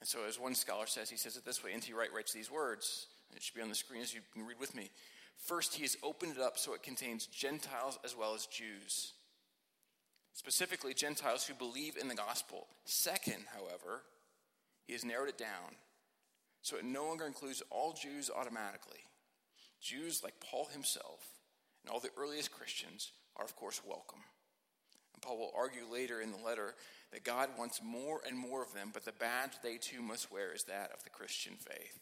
And 0.00 0.08
so, 0.08 0.20
as 0.26 0.38
one 0.38 0.54
scholar 0.54 0.86
says, 0.86 1.10
he 1.10 1.16
says 1.16 1.36
it 1.36 1.44
this 1.44 1.62
way 1.62 1.72
N.T. 1.72 1.92
Wright 1.92 2.12
writes 2.14 2.32
these 2.32 2.50
words, 2.50 3.06
it 3.34 3.42
should 3.42 3.54
be 3.54 3.62
on 3.62 3.68
the 3.68 3.74
screen 3.74 4.02
as 4.02 4.14
you 4.14 4.20
can 4.32 4.46
read 4.46 4.58
with 4.58 4.74
me. 4.74 4.90
First, 5.36 5.74
he 5.74 5.82
has 5.82 5.96
opened 6.02 6.36
it 6.36 6.42
up 6.42 6.58
so 6.58 6.74
it 6.74 6.82
contains 6.82 7.26
Gentiles 7.26 7.98
as 8.04 8.16
well 8.16 8.34
as 8.34 8.46
Jews, 8.46 9.12
specifically 10.34 10.94
Gentiles 10.94 11.46
who 11.46 11.54
believe 11.54 11.96
in 11.96 12.08
the 12.08 12.14
gospel. 12.14 12.66
Second, 12.84 13.44
however, 13.54 14.02
he 14.86 14.92
has 14.92 15.04
narrowed 15.04 15.28
it 15.28 15.38
down 15.38 15.76
so 16.62 16.76
it 16.76 16.84
no 16.84 17.04
longer 17.04 17.26
includes 17.26 17.62
all 17.70 17.92
Jews 17.92 18.30
automatically. 18.34 19.00
Jews, 19.80 20.22
like 20.22 20.34
Paul 20.40 20.68
himself 20.72 21.24
and 21.82 21.90
all 21.90 22.00
the 22.00 22.10
earliest 22.18 22.52
Christians, 22.52 23.12
are, 23.36 23.44
of 23.44 23.56
course, 23.56 23.80
welcome. 23.86 24.20
And 25.14 25.22
Paul 25.22 25.38
will 25.38 25.52
argue 25.56 25.84
later 25.90 26.20
in 26.20 26.32
the 26.32 26.44
letter 26.44 26.74
that 27.12 27.24
God 27.24 27.50
wants 27.58 27.80
more 27.82 28.20
and 28.26 28.38
more 28.38 28.62
of 28.62 28.72
them, 28.72 28.90
but 28.92 29.04
the 29.04 29.12
badge 29.12 29.52
they 29.62 29.76
too 29.76 30.02
must 30.02 30.30
wear 30.30 30.52
is 30.54 30.64
that 30.64 30.92
of 30.92 31.02
the 31.02 31.10
Christian 31.10 31.54
faith. 31.54 31.98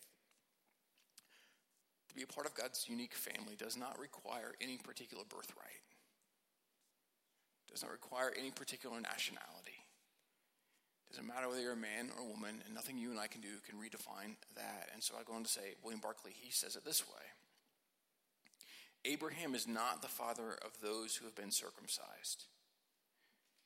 To 2.09 2.15
be 2.15 2.23
a 2.23 2.27
part 2.27 2.47
of 2.47 2.55
God's 2.55 2.87
unique 2.89 3.15
family 3.15 3.57
does 3.57 3.77
not 3.77 3.99
require 3.99 4.53
any 4.61 4.79
particular 4.79 5.25
birthright, 5.29 5.85
does 7.71 7.83
not 7.83 7.93
require 7.93 8.33
any 8.39 8.51
particular 8.51 9.01
nationality. 9.01 9.85
Doesn't 11.11 11.27
matter 11.27 11.49
whether 11.49 11.63
you're 11.63 11.73
a 11.73 11.77
man 11.77 12.11
or 12.15 12.23
a 12.23 12.29
woman, 12.29 12.61
and 12.67 12.75
nothing 12.75 12.99
you 12.99 13.11
and 13.11 13.19
I 13.19 13.29
can 13.29 13.41
do 13.41 13.49
can 13.67 13.79
redefine 13.79 14.37
that. 14.57 14.91
And 14.93 15.03
so 15.03 15.15
I 15.19 15.23
go 15.25 15.33
on 15.33 15.45
to 15.45 15.49
say, 15.49 15.75
William 15.83 16.01
Barclay, 16.01 16.33
he 16.35 16.51
says 16.51 16.77
it 16.77 16.85
this 16.85 17.07
way 17.09 17.25
Abraham 19.05 19.55
is 19.55 19.67
not 19.67 20.03
the 20.03 20.09
father 20.09 20.59
of 20.63 20.81
those 20.83 21.17
who 21.17 21.25
have 21.25 21.35
been 21.35 21.51
circumcised. 21.51 22.45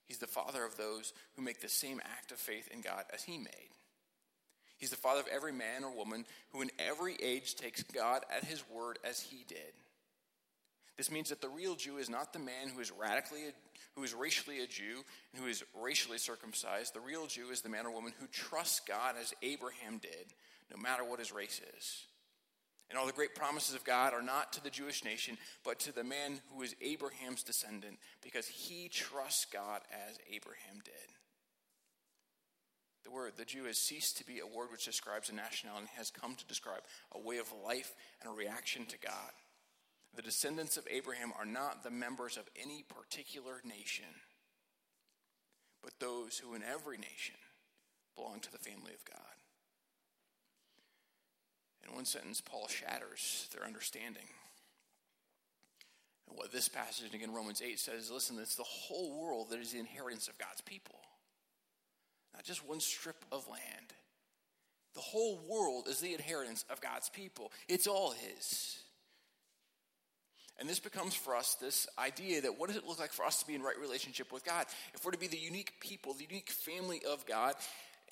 He's 0.07 0.19
the 0.19 0.27
father 0.27 0.65
of 0.65 0.77
those 0.77 1.13
who 1.37 1.43
make 1.43 1.61
the 1.61 1.69
same 1.69 2.01
act 2.05 2.33
of 2.33 2.39
faith 2.39 2.69
in 2.73 2.81
God 2.81 3.05
as 3.13 3.23
he 3.23 3.39
made. 3.39 3.71
He's 4.79 4.91
the 4.91 4.97
father 4.97 5.21
of 5.21 5.29
every 5.29 5.53
man 5.53 5.85
or 5.85 5.95
woman 5.95 6.25
who, 6.51 6.61
in 6.61 6.71
every 6.79 7.17
age, 7.23 7.55
takes 7.55 7.83
God 7.85 8.25
at 8.35 8.45
his 8.45 8.65
word 8.69 8.99
as 9.05 9.21
he 9.21 9.45
did. 9.47 9.73
This 10.97 11.11
means 11.11 11.31
that 11.31 11.41
the 11.41 11.49
real 11.49 11.77
Jew 11.77 11.99
is 11.99 12.11
not 12.11 12.33
the 12.33 12.39
man 12.39 12.69
who 12.75 12.81
is 12.81 12.91
radically, 12.91 13.43
who 13.95 14.03
is 14.03 14.13
racially 14.13 14.61
a 14.61 14.67
Jew 14.67 15.05
and 15.33 15.43
who 15.43 15.49
is 15.49 15.63
racially 15.81 16.19
circumcised. 16.19 16.95
The 16.95 17.01
real 17.01 17.27
Jew 17.27 17.51
is 17.51 17.63
the 17.63 17.69
man 17.69 17.87
or 17.87 17.93
woman 17.93 18.13
who 18.19 18.27
trusts 18.27 18.81
God 18.81 19.15
as 19.21 19.33
Abraham 19.43 19.99
did, 19.99 20.35
no 20.75 20.83
matter 20.83 21.05
what 21.05 21.19
his 21.19 21.33
race 21.33 21.61
is. 21.79 22.07
And 22.93 23.01
all 23.01 23.07
the 23.07 23.13
great 23.13 23.35
promises 23.35 23.75
of 23.75 23.85
God 23.85 24.13
are 24.13 24.21
not 24.21 24.53
to 24.53 24.63
the 24.63 24.69
Jewish 24.69 25.03
nation, 25.03 25.39
but 25.65 25.79
to 25.81 25.93
the 25.93 26.05
man 26.05 26.43
who 26.53 26.61
is 26.61 26.77
Abraham's 26.83 27.43
descendant, 27.43 27.97
because 28.23 28.47
he 28.47 28.91
trusts 28.91 29.47
God 29.51 29.81
as 29.91 30.19
Abraham 30.31 30.83
did. 30.85 31.17
The 33.05 33.11
word, 33.11 33.33
the 33.39 33.47
Jew, 33.47 33.65
has 33.65 33.79
ceased 33.79 34.19
to 34.19 34.27
be 34.27 34.41
a 34.41 34.47
word 34.47 34.71
which 34.71 34.85
describes 34.85 35.31
a 35.31 35.35
nationality 35.35 35.87
and 35.89 35.97
has 35.97 36.11
come 36.11 36.35
to 36.35 36.47
describe 36.47 36.83
a 37.13 37.19
way 37.19 37.39
of 37.39 37.51
life 37.65 37.95
and 38.21 38.31
a 38.31 38.37
reaction 38.37 38.85
to 38.85 38.99
God. 38.99 39.33
The 40.15 40.21
descendants 40.21 40.77
of 40.77 40.87
Abraham 40.91 41.33
are 41.39 41.47
not 41.47 41.83
the 41.83 41.91
members 41.91 42.37
of 42.37 42.51
any 42.61 42.85
particular 42.87 43.63
nation, 43.65 44.21
but 45.83 45.95
those 45.99 46.37
who 46.37 46.55
in 46.55 46.63
every 46.63 46.99
nation 46.99 47.37
belong 48.15 48.41
to 48.41 48.53
the 48.53 48.59
family 48.59 48.93
of 48.93 49.03
God. 49.07 49.42
In 51.87 51.95
one 51.95 52.05
sentence, 52.05 52.41
Paul 52.41 52.69
shatters 52.69 53.49
their 53.55 53.67
understanding. 53.67 54.29
And 56.29 56.39
what 56.39 56.53
this 56.53 56.69
passage, 56.69 57.13
again, 57.15 57.33
Romans 57.33 57.63
8 57.65 57.79
says 57.79 58.11
listen, 58.11 58.39
it's 58.41 58.57
the 58.57 58.63
whole 58.63 59.21
world 59.21 59.51
that 59.51 59.61
is 59.61 59.73
the 59.73 59.81
inheritance 59.81 60.29
of 60.29 60.39
God's 60.39 60.61
people, 60.63 61.01
not 62.35 62.45
just 62.45 62.67
one 62.67 62.81
strip 62.81 63.25
of 63.31 63.49
land. 63.49 63.93
The 64.95 65.01
whole 65.01 65.41
world 65.49 65.89
is 65.89 66.01
the 66.01 66.13
inheritance 66.13 66.65
of 66.71 66.81
God's 66.81 67.09
people, 67.09 67.53
it's 67.69 67.87
all 67.87 68.13
His. 68.13 68.79
And 70.61 70.69
this 70.69 70.79
becomes 70.79 71.15
for 71.15 71.35
us 71.35 71.57
this 71.57 71.89
idea 71.99 72.43
that 72.43 72.59
what 72.59 72.69
does 72.69 72.77
it 72.77 72.87
look 72.87 73.01
like 73.01 73.13
for 73.13 73.25
us 73.25 73.41
to 73.41 73.47
be 73.47 73.55
in 73.55 73.63
right 73.63 73.79
relationship 73.81 74.33
with 74.33 74.45
God? 74.45 74.67
If 74.95 75.05
we're 75.05 75.11
to 75.11 75.19
be 75.19 75.27
the 75.27 75.37
unique 75.37 75.73
people, 75.81 76.15
the 76.15 76.27
unique 76.29 76.51
family 76.51 77.03
of 77.11 77.27
God, 77.27 77.55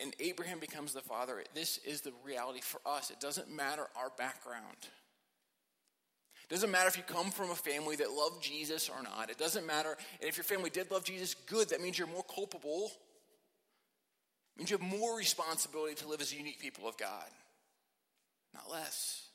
and 0.01 0.15
Abraham 0.19 0.59
becomes 0.59 0.93
the 0.93 1.01
father, 1.01 1.43
this 1.55 1.79
is 1.79 2.01
the 2.01 2.13
reality 2.25 2.61
for 2.61 2.81
us. 2.87 3.11
It 3.11 3.21
doesn't 3.21 3.55
matter 3.55 3.87
our 3.97 4.11
background. 4.17 4.89
It 6.51 6.55
doesn't 6.55 6.71
matter 6.71 6.89
if 6.89 6.97
you 6.97 7.03
come 7.03 7.31
from 7.31 7.51
a 7.51 7.55
family 7.55 7.97
that 7.97 8.11
loved 8.11 8.43
Jesus 8.43 8.89
or 8.89 9.03
not. 9.03 9.31
It 9.31 9.39
doesn't 9.39 9.67
matter. 9.67 9.97
And 10.21 10.29
if 10.29 10.37
your 10.37 10.45
family 10.45 10.71
did 10.71 10.91
love 10.91 11.05
Jesus, 11.05 11.35
good. 11.35 11.69
That 11.69 11.81
means 11.81 11.99
you're 11.99 12.09
more 12.09 12.25
culpable. 12.25 12.91
It 14.57 14.59
means 14.59 14.71
you 14.71 14.79
have 14.79 14.99
more 14.99 15.17
responsibility 15.17 15.95
to 15.97 16.09
live 16.09 16.21
as 16.21 16.33
a 16.33 16.37
unique 16.37 16.59
people 16.59 16.89
of 16.89 16.97
God, 16.97 17.27
not 18.53 18.71
less. 18.71 19.30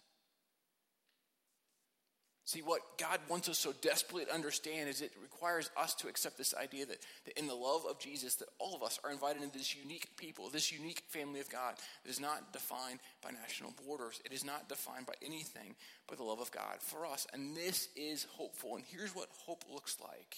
See, 2.48 2.62
what 2.62 3.00
God 3.00 3.20
wants 3.28 3.50
us 3.50 3.58
so 3.58 3.74
desperately 3.82 4.26
to 4.26 4.34
understand 4.34 4.88
is 4.88 5.02
it 5.02 5.12
requires 5.20 5.72
us 5.76 5.96
to 5.96 6.08
accept 6.08 6.38
this 6.38 6.54
idea 6.54 6.86
that, 6.86 7.00
that 7.26 7.40
in 7.40 7.48
the 7.48 7.56
love 7.56 7.86
of 7.90 7.98
Jesus, 7.98 8.36
that 8.36 8.50
all 8.60 8.76
of 8.76 8.84
us 8.84 9.00
are 9.04 9.12
invited 9.12 9.42
into 9.42 9.58
this 9.58 9.76
unique 9.76 10.16
people, 10.16 10.48
this 10.52 10.72
unique 10.72 11.02
family 11.10 11.40
of 11.40 11.50
God 11.50 11.74
that 12.04 12.10
is 12.10 12.20
not 12.20 12.54
defined 12.54 13.00
by 13.24 13.32
national 13.32 13.74
borders. 13.88 14.22
It 14.24 14.32
is 14.32 14.46
not 14.46 14.70
defined 14.70 15.08
by 15.08 15.16
anything 15.26 15.74
but 16.08 16.18
the 16.18 16.24
love 16.24 16.40
of 16.40 16.52
God 16.52 16.78
for 16.82 17.08
us. 17.08 17.26
And 17.34 17.58
this 17.58 17.90
is 17.96 18.28
hopeful. 18.34 18.76
And 18.76 18.86
here's 18.86 19.16
what 19.16 19.30
hope 19.48 19.64
looks 19.72 19.98
like 20.00 20.38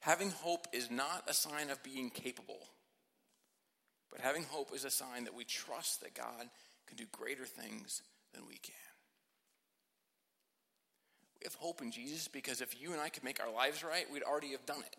having 0.00 0.30
hope 0.30 0.66
is 0.74 0.90
not 0.90 1.24
a 1.26 1.32
sign 1.32 1.70
of 1.70 1.82
being 1.82 2.10
capable, 2.10 2.68
but 4.12 4.20
having 4.20 4.44
hope 4.44 4.68
is 4.74 4.84
a 4.84 4.90
sign 4.90 5.24
that 5.24 5.34
we 5.34 5.44
trust 5.44 6.02
that 6.02 6.14
God 6.14 6.46
can 6.86 6.98
do 6.98 7.06
greater 7.10 7.46
things 7.46 8.02
than 8.34 8.46
we 8.46 8.56
can. 8.56 8.85
Have 11.46 11.54
hope 11.54 11.80
in 11.80 11.92
Jesus 11.92 12.26
because 12.26 12.60
if 12.60 12.80
you 12.80 12.90
and 12.90 13.00
I 13.00 13.08
could 13.08 13.22
make 13.22 13.40
our 13.40 13.52
lives 13.52 13.84
right, 13.84 14.04
we'd 14.12 14.24
already 14.24 14.50
have 14.50 14.66
done 14.66 14.80
it. 14.80 14.96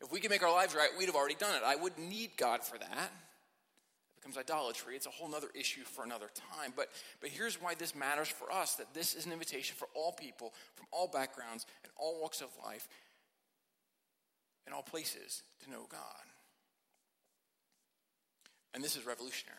If 0.00 0.12
we 0.12 0.20
could 0.20 0.30
make 0.30 0.44
our 0.44 0.52
lives 0.52 0.72
right, 0.72 0.88
we'd 0.96 1.06
have 1.06 1.16
already 1.16 1.34
done 1.34 1.56
it. 1.56 1.62
I 1.66 1.74
wouldn't 1.74 2.08
need 2.08 2.30
God 2.36 2.62
for 2.62 2.78
that. 2.78 3.10
It 3.10 4.20
becomes 4.22 4.38
idolatry. 4.38 4.94
It's 4.94 5.06
a 5.06 5.10
whole 5.10 5.34
other 5.34 5.48
issue 5.52 5.82
for 5.82 6.04
another 6.04 6.28
time. 6.32 6.72
But, 6.76 6.90
but 7.20 7.30
here's 7.30 7.60
why 7.60 7.74
this 7.74 7.96
matters 7.96 8.28
for 8.28 8.52
us 8.52 8.76
that 8.76 8.94
this 8.94 9.16
is 9.16 9.26
an 9.26 9.32
invitation 9.32 9.74
for 9.76 9.88
all 9.96 10.12
people 10.12 10.54
from 10.76 10.86
all 10.92 11.08
backgrounds 11.08 11.66
and 11.82 11.92
all 11.96 12.20
walks 12.20 12.40
of 12.40 12.50
life 12.64 12.86
in 14.64 14.72
all 14.72 14.82
places 14.82 15.42
to 15.64 15.70
know 15.72 15.86
God. 15.90 16.00
And 18.74 18.84
this 18.84 18.94
is 18.94 19.04
revolutionary. 19.04 19.58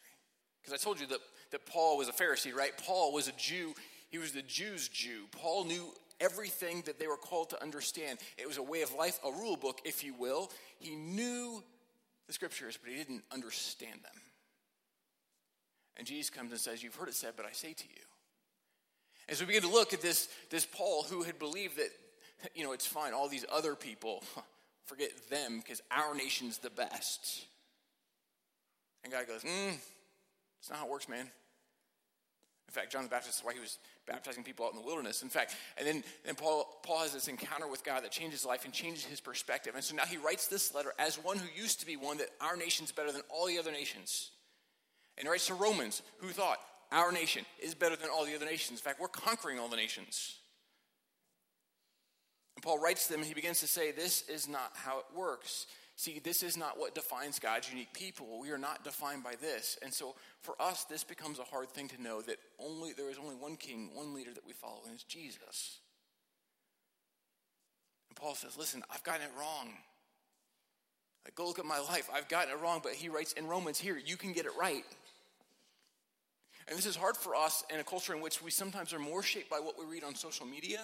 Because 0.62 0.80
I 0.80 0.84
told 0.84 1.00
you 1.00 1.08
that, 1.08 1.20
that 1.52 1.66
Paul 1.66 1.98
was 1.98 2.08
a 2.08 2.12
Pharisee, 2.12 2.54
right? 2.54 2.72
Paul 2.86 3.14
was 3.14 3.28
a 3.28 3.34
Jew. 3.34 3.74
He 4.10 4.18
was 4.18 4.32
the 4.32 4.42
Jews' 4.42 4.88
Jew. 4.88 5.26
Paul 5.32 5.66
knew 5.66 5.94
everything 6.20 6.84
that 6.86 7.00
they 7.00 7.08
were 7.08 7.18
called 7.18 7.50
to 7.50 7.62
understand. 7.62 8.20
It 8.38 8.48
was 8.48 8.58
a 8.58 8.64
way 8.64 8.82
of 8.84 8.94
life, 8.94 9.20
a 9.26 9.32
rule 9.32 9.58
book, 9.58 9.80
if 9.86 10.04
you 10.04 10.14
will. 10.14 10.52
He 10.80 10.96
knew 10.96 11.64
the 12.28 12.34
scriptures, 12.34 12.78
but 12.82 12.92
he 12.92 12.98
didn't 12.98 13.24
understand 13.32 14.00
them. 14.04 14.22
And 15.98 16.08
Jesus 16.08 16.30
comes 16.30 16.52
and 16.52 16.60
says, 16.60 16.82
You've 16.82 16.96
heard 16.96 17.10
it 17.10 17.16
said, 17.16 17.34
but 17.36 17.46
I 17.46 17.52
say 17.52 17.74
to 17.74 17.84
you. 17.84 18.02
As 19.30 19.40
we 19.40 19.48
begin 19.48 19.64
to 19.64 19.70
look 19.70 19.94
at 19.94 20.02
this, 20.02 20.30
this 20.50 20.66
Paul 20.66 21.04
who 21.04 21.24
had 21.24 21.40
believed 21.40 21.78
that, 21.78 21.90
you 22.56 22.64
know, 22.64 22.72
it's 22.72 22.88
fine, 22.88 23.14
all 23.14 23.30
these 23.30 23.46
other 23.52 23.76
people, 23.76 24.24
forget 24.86 25.10
them 25.30 25.60
because 25.60 25.82
our 25.92 26.16
nation's 26.16 26.58
the 26.58 26.70
best. 26.70 27.46
And 29.04 29.14
God 29.14 29.28
goes, 29.28 29.42
mm, 29.42 29.74
it's 30.62 30.70
not 30.70 30.80
how 30.80 30.86
it 30.86 30.92
works, 30.92 31.10
man. 31.10 31.28
In 32.72 32.74
fact, 32.74 32.94
John 32.94 33.04
the 33.04 33.10
Baptist 33.10 33.40
is 33.40 33.44
why 33.44 33.54
he 33.54 33.60
was 33.60 33.80
baptizing 34.08 34.44
people 34.44 34.66
out 34.66 34.72
in 34.72 34.80
the 34.80 34.86
wilderness. 34.86 35.24
In 35.24 35.28
fact, 35.28 35.56
and 35.78 35.86
then, 35.86 36.04
then 36.24 36.36
Paul, 36.36 36.80
Paul 36.84 37.00
has 37.00 37.12
this 37.12 37.28
encounter 37.28 37.68
with 37.68 37.84
God 37.84 38.06
that 38.06 38.12
changes 38.12 38.40
his 38.42 38.46
life 38.46 38.64
and 38.64 38.74
changes 38.74 39.04
his 39.04 39.20
perspective. 39.20 39.74
And 39.76 39.84
so 39.84 39.94
now 39.94 40.06
he 40.06 40.16
writes 40.16 40.48
this 40.48 40.74
letter 40.74 40.94
as 40.98 41.18
one 41.18 41.38
who 41.38 41.48
used 41.54 41.82
to 41.82 41.86
be 41.86 41.98
one 41.98 42.18
that 42.20 42.30
our 42.40 42.56
nation's 42.56 42.94
better 42.94 43.12
than 43.12 43.24
all 43.30 43.48
the 43.48 43.60
other 43.60 43.74
nations. 43.74 44.32
And 45.18 45.26
he 45.26 45.30
writes 45.30 45.48
to 45.48 45.54
Romans 45.54 46.02
who 46.20 46.30
thought 46.30 46.60
our 46.94 47.12
nation 47.12 47.46
is 47.62 47.74
better 47.74 47.98
than 47.98 48.10
all 48.10 48.26
the 48.26 48.36
other 48.36 48.46
nations. 48.46 48.80
In 48.80 48.84
fact, 48.84 49.02
we're 49.02 49.10
conquering 49.10 49.60
all 49.60 49.68
the 49.68 49.76
nations. 49.76 50.38
And 52.56 52.64
Paul 52.64 52.80
writes 52.80 53.08
them 53.08 53.20
and 53.20 53.28
he 53.28 53.34
begins 53.34 53.60
to 53.60 53.68
say, 53.68 53.92
This 53.92 54.30
is 54.30 54.48
not 54.48 54.72
how 54.76 55.00
it 55.00 55.06
works. 55.14 55.68
See, 56.02 56.18
this 56.18 56.42
is 56.42 56.58
not 56.58 56.80
what 56.80 56.96
defines 56.96 57.38
God's 57.38 57.70
unique 57.70 57.94
people. 57.94 58.40
We 58.42 58.50
are 58.50 58.58
not 58.58 58.84
defined 58.84 59.24
by 59.24 59.36
this. 59.40 59.78
And 59.84 59.94
so 59.94 60.16
for 60.42 60.60
us, 60.60 60.84
this 60.86 61.04
becomes 61.04 61.38
a 61.38 61.44
hard 61.44 61.70
thing 61.70 61.90
to 61.90 62.02
know 62.02 62.24
that 62.24 62.38
only 62.58 62.92
there 62.92 63.12
is 63.12 63.20
only 63.20 63.36
one 63.36 63.56
king, 63.56 63.92
one 63.94 64.16
leader 64.16 64.34
that 64.34 64.44
we 64.44 64.52
follow, 64.52 64.80
and 64.86 64.96
it's 64.96 65.04
Jesus. 65.04 65.78
And 68.10 68.16
Paul 68.16 68.34
says, 68.34 68.58
Listen, 68.58 68.82
I've 68.92 69.04
gotten 69.04 69.22
it 69.22 69.30
wrong. 69.40 69.70
Like, 71.24 71.36
go 71.36 71.46
look 71.46 71.60
at 71.60 71.66
my 71.66 71.78
life. 71.78 72.10
I've 72.12 72.28
gotten 72.28 72.52
it 72.52 72.60
wrong, 72.60 72.80
but 72.82 72.94
he 72.94 73.08
writes 73.08 73.34
in 73.34 73.46
Romans 73.46 73.78
here, 73.78 73.96
you 74.04 74.18
can 74.18 74.34
get 74.34 74.48
it 74.48 74.54
right. 74.60 74.86
And 76.68 76.76
this 76.76 76.88
is 76.88 76.96
hard 76.96 77.16
for 77.16 77.36
us 77.36 77.64
in 77.72 77.80
a 77.80 77.84
culture 77.84 78.16
in 78.16 78.22
which 78.22 78.42
we 78.42 78.50
sometimes 78.50 78.92
are 78.92 78.98
more 78.98 79.22
shaped 79.22 79.52
by 79.52 79.60
what 79.60 79.78
we 79.78 79.86
read 79.86 80.04
on 80.04 80.16
social 80.16 80.48
media 80.48 80.80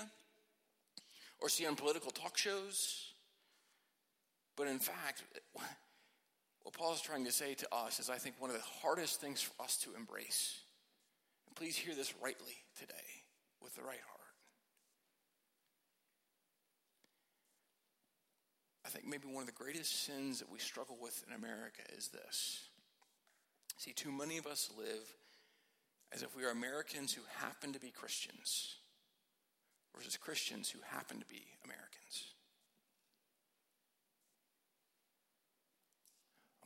or 1.41 1.49
see 1.49 1.65
on 1.65 1.75
political 1.75 2.11
talk 2.11 2.37
shows 2.37 3.06
but 4.57 4.67
in 4.67 4.79
fact, 4.79 5.23
what 5.53 6.73
Paul 6.73 6.93
is 6.93 7.01
trying 7.01 7.23
to 7.25 7.31
say 7.31 7.53
to 7.53 7.67
us 7.73 7.99
is, 7.99 8.09
I 8.09 8.17
think, 8.17 8.35
one 8.39 8.49
of 8.49 8.55
the 8.57 8.63
hardest 8.81 9.21
things 9.21 9.41
for 9.41 9.63
us 9.63 9.77
to 9.77 9.95
embrace. 9.95 10.59
And 11.47 11.55
please 11.55 11.77
hear 11.77 11.95
this 11.95 12.13
rightly 12.21 12.57
today 12.77 12.95
with 13.61 13.75
the 13.75 13.83
right 13.83 14.01
heart. 14.05 14.17
I 18.85 18.89
think 18.89 19.05
maybe 19.05 19.27
one 19.27 19.41
of 19.41 19.47
the 19.47 19.63
greatest 19.63 20.05
sins 20.05 20.39
that 20.39 20.51
we 20.51 20.59
struggle 20.59 20.97
with 20.99 21.23
in 21.27 21.35
America 21.35 21.83
is 21.97 22.07
this. 22.07 22.61
See, 23.77 23.93
too 23.93 24.11
many 24.11 24.37
of 24.37 24.47
us 24.47 24.71
live 24.77 25.15
as 26.13 26.23
if 26.23 26.35
we 26.35 26.45
are 26.45 26.51
Americans 26.51 27.13
who 27.13 27.21
happen 27.37 27.73
to 27.73 27.79
be 27.79 27.91
Christians 27.91 28.77
versus 29.95 30.17
Christians 30.17 30.69
who 30.69 30.79
happen 30.83 31.19
to 31.19 31.25
be 31.27 31.45
Americans. 31.63 32.33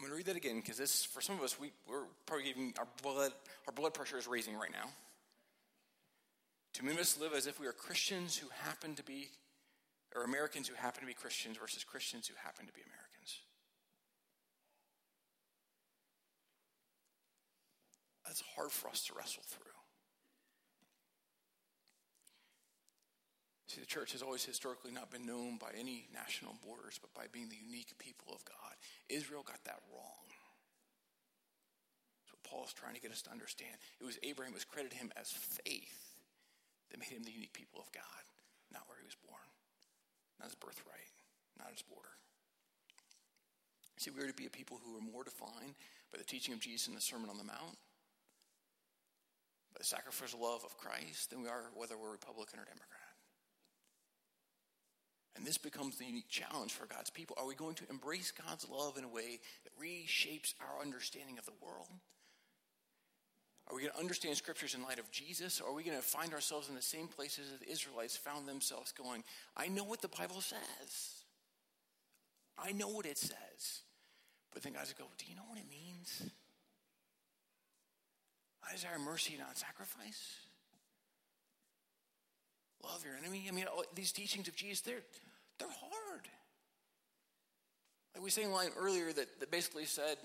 I'm 0.02 0.08
going 0.08 0.14
to 0.14 0.18
read 0.18 0.34
that 0.34 0.36
again 0.36 0.56
because 0.56 0.80
this, 0.80 1.06
for 1.06 1.22
some 1.22 1.38
of 1.38 1.44
us, 1.44 1.60
we, 1.60 1.72
we're 1.88 2.06
probably 2.26 2.50
even, 2.50 2.74
our 2.80 2.88
blood, 3.04 3.34
our 3.68 3.72
blood 3.72 3.94
pressure 3.94 4.18
is 4.18 4.26
raising 4.26 4.56
right 4.58 4.72
now. 4.72 4.90
Too 6.74 6.84
many 6.84 6.96
of 6.96 7.02
us 7.02 7.20
live 7.22 7.34
as 7.34 7.46
if 7.46 7.60
we 7.60 7.68
are 7.68 7.72
Christians 7.72 8.36
who 8.36 8.48
happen 8.64 8.96
to 8.96 9.04
be, 9.04 9.30
or 10.16 10.24
Americans 10.24 10.68
who 10.68 10.74
happen 10.74 11.02
to 11.02 11.06
be 11.06 11.14
Christians 11.14 11.58
versus 11.58 11.84
Christians 11.84 12.28
who 12.28 12.34
happen 12.44 12.66
to 12.66 12.74
be 12.74 12.82
Americans. 12.82 13.42
That's 18.26 18.42
hard 18.56 18.72
for 18.72 18.88
us 18.88 19.06
to 19.06 19.14
wrestle 19.14 19.44
through. 19.46 19.81
See, 23.72 23.80
the 23.80 23.88
church 23.88 24.12
has 24.12 24.20
always 24.20 24.44
historically 24.44 24.92
not 24.92 25.16
been 25.16 25.24
known 25.24 25.56
by 25.56 25.72
any 25.72 26.04
national 26.12 26.60
borders, 26.60 27.00
but 27.00 27.16
by 27.16 27.32
being 27.32 27.48
the 27.48 27.56
unique 27.56 27.96
people 28.04 28.36
of 28.36 28.44
God. 28.44 28.76
Israel 29.08 29.48
got 29.48 29.64
that 29.64 29.80
wrong. 29.88 30.28
That's 32.20 32.36
what 32.36 32.44
Paul 32.44 32.68
is 32.68 32.76
trying 32.76 33.00
to 33.00 33.02
get 33.02 33.16
us 33.16 33.24
to 33.24 33.32
understand. 33.32 33.72
It 33.96 34.04
was 34.04 34.20
Abraham 34.28 34.52
was 34.52 34.68
credited 34.68 35.00
him 35.00 35.16
as 35.16 35.32
faith 35.32 36.20
that 36.92 37.00
made 37.00 37.16
him 37.16 37.24
the 37.24 37.32
unique 37.32 37.56
people 37.56 37.80
of 37.80 37.88
God, 37.96 38.24
not 38.76 38.84
where 38.92 39.00
he 39.00 39.08
was 39.08 39.16
born, 39.24 39.48
not 40.36 40.52
his 40.52 40.60
birthright, 40.60 41.16
not 41.56 41.72
his 41.72 41.88
border. 41.88 42.12
See, 43.96 44.12
we 44.12 44.20
are 44.20 44.28
to 44.28 44.36
be 44.36 44.52
a 44.52 44.52
people 44.52 44.84
who 44.84 45.00
are 45.00 45.12
more 45.16 45.24
defined 45.24 45.80
by 46.12 46.20
the 46.20 46.28
teaching 46.28 46.52
of 46.52 46.60
Jesus 46.60 46.92
in 46.92 46.96
the 46.96 47.00
Sermon 47.00 47.32
on 47.32 47.40
the 47.40 47.48
Mount, 47.48 47.80
by 49.72 49.80
the 49.80 49.88
sacrificial 49.88 50.44
love 50.44 50.68
of 50.68 50.76
Christ, 50.76 51.32
than 51.32 51.40
we 51.40 51.48
are 51.48 51.72
whether 51.72 51.96
we're 51.96 52.12
Republican 52.12 52.60
or 52.60 52.68
Democrat. 52.68 53.01
And 55.36 55.46
this 55.46 55.58
becomes 55.58 55.98
the 55.98 56.06
unique 56.06 56.30
challenge 56.30 56.74
for 56.74 56.86
God's 56.86 57.10
people. 57.10 57.38
Are 57.40 57.48
we 57.48 57.56
going 57.56 57.76
to 57.76 57.90
embrace 57.90 58.32
God's 58.32 58.68
love 58.70 58.98
in 58.98 59.04
a 59.04 59.10
way 59.10 59.40
that 59.64 59.80
reshapes 59.80 60.54
our 60.60 60.82
understanding 60.82 61.38
of 61.38 61.46
the 61.46 61.54
world? 61.62 61.88
Are 63.70 63.76
we 63.76 63.82
going 63.82 63.94
to 63.94 64.00
understand 64.00 64.36
scriptures 64.36 64.74
in 64.74 64.84
light 64.84 65.00
of 65.00 65.10
Jesus? 65.12 65.62
Or 65.62 65.72
are 65.72 65.74
we 65.74 65.84
going 65.84 65.98
to 65.98 66.04
find 66.04 66.34
ourselves 66.34 66.68
in 66.68 66.76
the 66.76 66.82
same 66.82 67.08
places 67.08 67.52
that 67.52 67.62
the 67.62 67.72
Israelites 67.72 68.18
found 68.18 68.48
themselves 68.48 68.92
going, 68.92 69.24
I 69.56 69.70
know 69.70 69.86
what 69.86 70.02
the 70.02 70.10
Bible 70.10 70.42
says. 70.42 71.24
I 72.58 72.74
know 72.74 72.90
what 72.90 73.06
it 73.06 73.18
says. 73.18 73.82
But 74.54 74.64
then 74.64 74.74
God's 74.74 74.94
go, 74.94 75.06
Do 75.18 75.26
you 75.30 75.36
know 75.36 75.46
what 75.48 75.58
it 75.58 75.70
means? 75.70 76.30
I 78.68 78.74
desire 78.74 79.00
mercy, 79.00 79.38
not 79.40 79.58
sacrifice 79.58 80.51
love 82.84 83.04
your 83.06 83.16
enemy. 83.22 83.46
I 83.48 83.52
mean, 83.52 83.66
these 83.96 84.12
teachings 84.12 84.48
of 84.48 84.56
Jesus, 84.56 84.82
they're, 84.82 85.04
they're 85.60 85.68
hard. 85.68 86.28
Like 88.14 88.24
we 88.24 88.30
sang 88.30 88.48
a 88.48 88.54
line 88.54 88.70
earlier 88.78 89.14
that, 89.14 89.40
that 89.40 89.52
basically 89.52 89.86
said, 89.86 90.18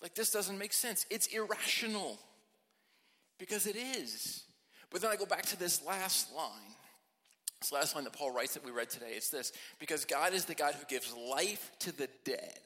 like, 0.00 0.14
this 0.14 0.30
doesn't 0.32 0.58
make 0.58 0.72
sense. 0.72 1.06
It's 1.10 1.28
irrational. 1.28 2.18
Because 3.38 3.66
it 3.66 3.76
is. 3.76 4.44
But 4.90 5.00
then 5.00 5.10
I 5.10 5.16
go 5.16 5.26
back 5.26 5.42
to 5.46 5.58
this 5.58 5.84
last 5.84 6.34
line 6.36 6.76
This 7.60 7.72
last 7.72 7.94
line 7.94 8.04
that 8.04 8.12
Paul 8.12 8.32
writes 8.32 8.54
that 8.54 8.64
we 8.64 8.72
read 8.72 8.90
today, 8.90 9.12
it's 9.14 9.30
this 9.30 9.52
because 9.78 10.04
God 10.04 10.32
is 10.32 10.44
the 10.44 10.54
God 10.54 10.74
who 10.74 10.84
gives 10.86 11.14
life 11.14 11.70
to 11.80 11.96
the 11.96 12.08
dead 12.24 12.58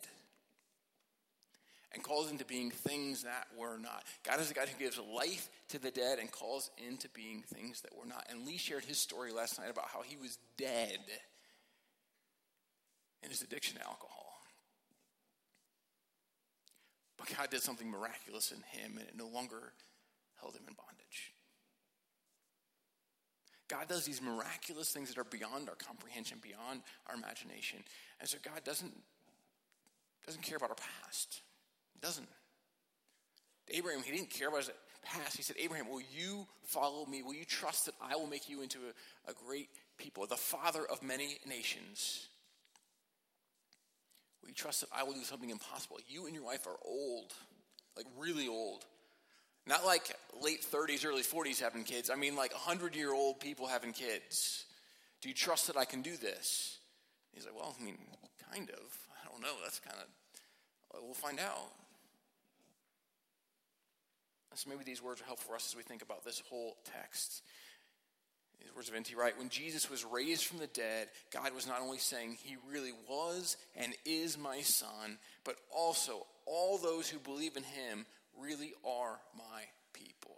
and 1.96 2.04
calls 2.04 2.30
into 2.30 2.44
being 2.44 2.70
things 2.70 3.22
that 3.22 3.46
were 3.59 3.78
not. 3.78 4.04
God 4.22 4.38
is 4.38 4.48
the 4.48 4.54
God 4.54 4.68
who 4.68 4.78
gives 4.78 4.98
life 4.98 5.48
to 5.70 5.78
the 5.78 5.90
dead 5.90 6.18
and 6.18 6.30
calls 6.30 6.70
into 6.87 7.09
being 7.09 7.42
things 7.42 7.80
that 7.80 7.96
were 7.98 8.04
not. 8.06 8.26
And 8.28 8.46
Lee 8.46 8.59
shared 8.59 8.85
his 8.85 8.98
story 8.98 9.32
last 9.32 9.59
night 9.59 9.70
about 9.70 9.87
how 9.88 10.02
he 10.02 10.14
was 10.14 10.38
dead 10.59 11.00
in 13.22 13.30
his 13.30 13.40
addiction 13.40 13.78
to 13.78 13.82
alcohol. 13.82 14.35
But 17.16 17.35
God 17.35 17.48
did 17.48 17.62
something 17.62 17.90
miraculous 17.90 18.52
in 18.52 18.59
him, 18.78 18.98
and 18.98 19.09
it 19.09 19.14
no 19.16 19.28
longer 19.28 19.72
held 20.38 20.54
him 20.54 20.64
in 20.68 20.74
bondage. 20.74 21.32
God 23.68 23.88
does 23.88 24.04
these 24.04 24.20
miraculous 24.20 24.92
things 24.92 25.09
that 25.09 25.18
are 25.18 25.24
beyond 25.24 25.70
our 25.70 25.76
comprehension, 25.76 26.38
beyond 26.42 26.82
our 27.06 27.16
imagination. 27.16 27.78
And 28.20 28.28
so 28.28 28.37
God 28.44 28.62
doesn't, 28.64 28.92
doesn't 30.26 30.42
care 30.42 30.59
about 30.59 30.68
our 30.68 30.76
past. 31.02 31.40
Doesn't. 32.07 32.29
Abraham, 33.69 34.01
he 34.05 34.12
didn't 34.12 34.31
care 34.31 34.47
about 34.47 34.61
his 34.61 34.71
past. 35.03 35.37
He 35.37 35.42
said, 35.42 35.57
Abraham, 35.59 35.88
will 35.88 36.03
you 36.16 36.47
follow 36.62 37.05
me? 37.05 37.21
Will 37.23 37.35
you 37.35 37.45
trust 37.45 37.87
that 37.87 37.97
I 38.01 38.14
will 38.14 38.29
make 38.29 38.49
you 38.49 38.62
into 38.62 38.79
a, 38.79 39.31
a 39.31 39.35
great 39.35 39.71
people, 39.99 40.25
the 40.25 40.37
father 40.37 40.87
of 40.88 41.03
many 41.03 41.38
nations? 41.45 42.29
Will 44.40 44.51
you 44.51 44.55
trust 44.55 44.83
that 44.83 44.90
I 44.97 45.03
will 45.03 45.14
do 45.14 45.25
something 45.25 45.51
impossible? 45.51 45.99
You 46.07 46.27
and 46.27 46.35
your 46.35 46.45
wife 46.45 46.69
are 46.69 46.77
old, 46.85 47.33
like 47.97 48.07
really 48.16 48.47
old. 48.47 48.85
Not 49.66 49.85
like 49.85 50.14
late 50.40 50.64
30s, 50.64 51.05
early 51.05 51.25
40s 51.25 51.61
having 51.61 51.83
kids. 51.83 52.09
I 52.09 52.14
mean, 52.14 52.37
like 52.37 52.53
100 52.53 52.95
year 52.95 53.12
old 53.12 53.40
people 53.40 53.66
having 53.66 53.92
kids. 53.92 54.66
Do 55.21 55.29
you 55.29 55.35
trust 55.35 55.66
that 55.66 55.77
I 55.77 55.85
can 55.85 56.03
do 56.03 56.16
this? 56.16 56.79
He's 57.33 57.47
like, 57.47 57.57
Well, 57.57 57.75
I 57.81 57.85
mean, 57.85 57.99
kind 58.53 58.71
of. 58.71 58.97
I 59.21 59.29
don't 59.29 59.42
know. 59.42 59.57
That's 59.64 59.81
kind 59.81 59.97
of, 59.99 61.03
we'll 61.03 61.12
find 61.12 61.40
out. 61.40 61.73
So 64.57 64.71
maybe 64.71 64.85
these 64.85 65.03
words 65.03 65.21
are 65.21 65.27
helpful 65.27 65.51
for 65.51 65.57
us 65.57 65.69
as 65.71 65.77
we 65.77 65.83
think 65.83 66.01
about 66.01 66.25
this 66.25 66.42
whole 66.49 66.77
text. 66.99 67.42
These 68.59 68.75
words 68.75 68.88
of 68.88 68.95
N.T. 68.95 69.14
Wright 69.14 69.37
when 69.37 69.51
Jesus 69.51 69.90
was 69.90 70.03
raised 70.05 70.45
from 70.45 70.59
the 70.59 70.66
dead, 70.66 71.09
God 71.31 71.55
was 71.55 71.66
not 71.66 71.83
only 71.83 71.99
saying, 71.99 72.38
He 72.42 72.57
really 72.71 72.92
was 73.07 73.59
and 73.77 73.95
is 74.07 74.38
my 74.38 74.62
son, 74.62 75.19
but 75.45 75.57
also 75.71 76.27
all 76.47 76.79
those 76.79 77.07
who 77.07 77.19
believe 77.19 77.57
in 77.57 77.64
Him 77.64 78.07
really 78.40 78.73
are 78.83 79.19
my 79.37 79.64
people. 79.92 80.37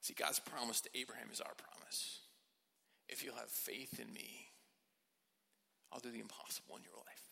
See, 0.00 0.14
God's 0.14 0.38
promise 0.38 0.80
to 0.82 0.90
Abraham 0.94 1.28
is 1.32 1.40
our 1.40 1.54
promise. 1.54 2.20
If 3.08 3.24
you'll 3.24 3.34
have 3.34 3.48
faith 3.48 3.98
in 4.00 4.12
me, 4.12 4.46
I'll 5.92 6.00
do 6.00 6.10
the 6.10 6.20
impossible 6.20 6.76
in 6.76 6.84
your 6.84 6.96
life. 6.96 7.31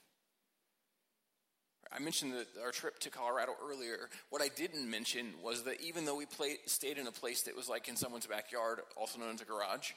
I 1.93 1.99
mentioned 1.99 2.33
the, 2.33 2.47
our 2.63 2.71
trip 2.71 2.99
to 3.01 3.11
Colorado 3.11 3.53
earlier. 3.69 4.09
What 4.29 4.43
I 4.43 4.49
didn't 4.49 4.89
mention 4.89 5.35
was 5.43 5.65
that 5.65 5.81
even 5.81 6.05
though 6.05 6.17
we 6.17 6.27
play, 6.27 6.57
stayed 6.67 6.99
in 6.99 7.07
a 7.07 7.13
place 7.13 7.43
that 7.43 7.57
was 7.57 7.69
like 7.69 7.89
in 7.89 7.97
someone's 7.97 8.27
backyard, 8.27 8.81
also 8.97 9.19
known 9.19 9.35
as 9.35 9.41
a 9.41 9.45
garage, 9.45 9.93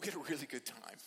we 0.00 0.06
had 0.06 0.16
a 0.16 0.18
really 0.18 0.46
good 0.46 0.66
time. 0.66 0.98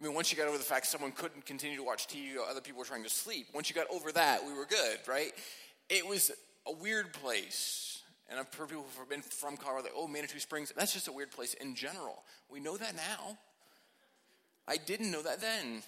I 0.00 0.04
mean, 0.04 0.14
once 0.14 0.32
you 0.32 0.38
got 0.38 0.48
over 0.48 0.58
the 0.58 0.64
fact 0.64 0.86
someone 0.86 1.12
couldn't 1.12 1.44
continue 1.44 1.76
to 1.76 1.84
watch 1.84 2.08
TV, 2.08 2.36
other 2.50 2.60
people 2.60 2.78
were 2.78 2.84
trying 2.84 3.04
to 3.04 3.10
sleep. 3.10 3.48
Once 3.54 3.68
you 3.68 3.74
got 3.74 3.86
over 3.90 4.10
that, 4.12 4.44
we 4.44 4.52
were 4.54 4.64
good, 4.64 4.98
right? 5.06 5.32
It 5.88 6.06
was 6.06 6.32
a 6.66 6.72
weird 6.72 7.12
place. 7.12 8.02
And 8.28 8.40
I've 8.40 8.52
heard 8.54 8.68
people 8.68 8.86
who've 8.96 9.08
been 9.08 9.20
from 9.20 9.58
Colorado, 9.58 9.84
like, 9.84 9.92
oh, 9.94 10.08
Manitou 10.08 10.38
Springs, 10.38 10.72
that's 10.74 10.94
just 10.94 11.08
a 11.08 11.12
weird 11.12 11.30
place 11.30 11.54
in 11.54 11.74
general. 11.74 12.24
We 12.50 12.60
know 12.60 12.76
that 12.78 12.96
now. 12.96 13.36
I 14.66 14.76
didn't 14.76 15.10
know 15.10 15.22
that 15.22 15.40
then. 15.40 15.82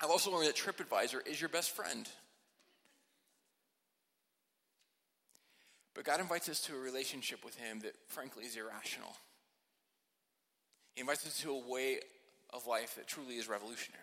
I've 0.00 0.10
also 0.10 0.30
learned 0.30 0.48
that 0.48 0.56
TripAdvisor 0.56 1.26
is 1.26 1.40
your 1.40 1.48
best 1.48 1.70
friend. 1.70 2.08
But 5.94 6.04
God 6.04 6.20
invites 6.20 6.48
us 6.50 6.60
to 6.62 6.74
a 6.74 6.78
relationship 6.78 7.42
with 7.44 7.56
Him 7.56 7.80
that, 7.80 7.94
frankly, 8.08 8.44
is 8.44 8.56
irrational. 8.56 9.16
He 10.94 11.00
invites 11.00 11.26
us 11.26 11.40
to 11.40 11.50
a 11.50 11.68
way 11.68 12.00
of 12.52 12.66
life 12.66 12.96
that 12.96 13.06
truly 13.06 13.36
is 13.36 13.48
revolutionary. 13.48 14.02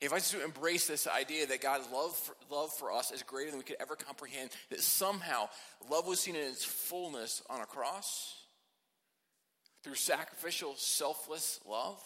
He 0.00 0.06
invites 0.06 0.32
us 0.32 0.38
to 0.38 0.44
embrace 0.44 0.86
this 0.86 1.06
idea 1.06 1.46
that 1.46 1.60
God's 1.60 1.88
love 1.90 2.14
for, 2.14 2.36
love 2.50 2.72
for 2.72 2.92
us 2.92 3.10
is 3.10 3.22
greater 3.22 3.50
than 3.50 3.58
we 3.58 3.64
could 3.64 3.76
ever 3.80 3.96
comprehend, 3.96 4.50
that 4.70 4.80
somehow 4.80 5.48
love 5.90 6.06
was 6.06 6.20
seen 6.20 6.36
in 6.36 6.42
its 6.42 6.64
fullness 6.64 7.42
on 7.50 7.60
a 7.60 7.66
cross 7.66 8.36
through 9.82 9.96
sacrificial, 9.96 10.74
selfless 10.76 11.58
love. 11.66 12.02